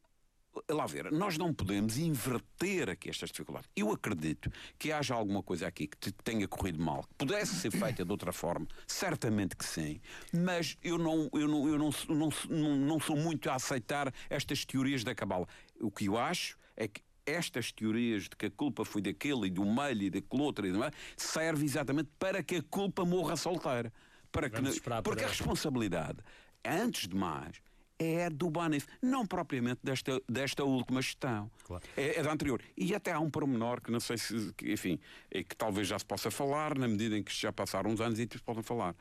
[0.70, 3.70] lá ver, nós não podemos inverter aqui estas dificuldades.
[3.76, 8.06] Eu acredito que haja alguma coisa aqui que tenha corrido mal, que pudesse ser feita
[8.06, 10.00] de outra forma, certamente que sim,
[10.34, 14.66] mas eu não, eu não, eu não, não, não, não sou muito a aceitar estas
[14.66, 15.48] teorias da cabala.
[15.80, 19.50] O que eu acho é que estas teorias de que a culpa foi daquele e
[19.50, 20.74] do meio e daquele outro, e
[21.16, 23.92] serve exatamente para que a culpa morra solteira.
[24.32, 24.62] Para que,
[25.04, 26.18] porque a responsabilidade,
[26.66, 27.62] antes de mais,
[28.00, 31.50] é do Banif, não propriamente desta, desta última gestão.
[31.64, 31.84] Claro.
[31.96, 32.62] É, é, da anterior.
[32.78, 35.00] E até há um pormenor que não sei se, enfim,
[35.32, 38.20] é que talvez já se possa falar, na medida em que já passaram uns anos
[38.20, 38.96] e se podem falar.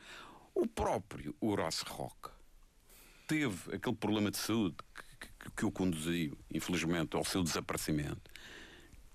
[0.53, 2.29] O próprio Horácio Roque
[3.27, 8.31] teve aquele problema de saúde que, que, que o conduziu, infelizmente, ao seu desaparecimento.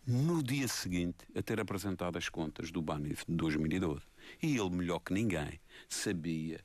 [0.06, 4.00] No dia seguinte, a ter apresentado as contas do Banif de 2012.
[4.42, 6.60] E ele, melhor que ninguém, sabia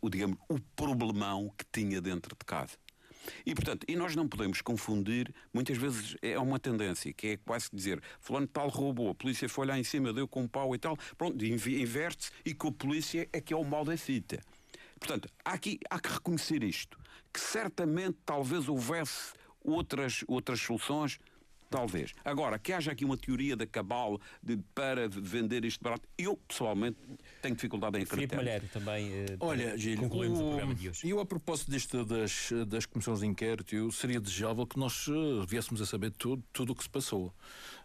[0.00, 2.76] o, digamos, o problemão que tinha dentro de casa.
[3.44, 7.68] E, portanto, e nós não podemos confundir, muitas vezes é uma tendência, que é quase
[7.72, 10.78] dizer, fulano tal roubou, a polícia foi lá em cima, deu com um pau e
[10.78, 14.40] tal, pronto, inverte-se e que a polícia é que é o mal da fita.
[14.98, 16.98] Portanto, há, aqui, há que reconhecer isto,
[17.32, 19.32] que certamente talvez houvesse
[19.62, 21.18] outras, outras soluções,
[21.68, 22.12] Talvez.
[22.24, 26.96] Agora, que haja aqui uma teoria da cabal de, para vender isto barato, eu pessoalmente
[27.42, 28.36] tenho dificuldade em acreditar.
[28.36, 29.10] Filipe Malheiro também.
[29.10, 31.08] Uh, Olha, Gil, concluímos o, o, programa de hoje.
[31.08, 35.44] Eu, a propósito disto das, das comissões de inquérito, eu seria desejável que nós uh,
[35.46, 37.32] viéssemos a saber tudo, tudo o que se passou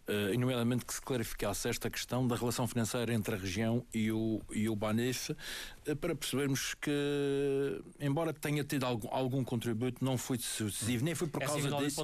[0.07, 4.41] uh, nomeadamente que se clarificasse esta questão da relação financeira entre a região e o,
[4.51, 10.37] e o Banif, uh, para percebermos que, embora tenha tido algum, algum contributo, não foi
[10.37, 11.95] decisivo, nem foi por causa disso.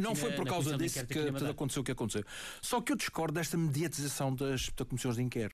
[0.00, 2.24] não foi por causa disso que tudo aconteceu o que aconteceu.
[2.60, 5.42] Só que eu discordo desta mediatização das, das comissões de inquérito.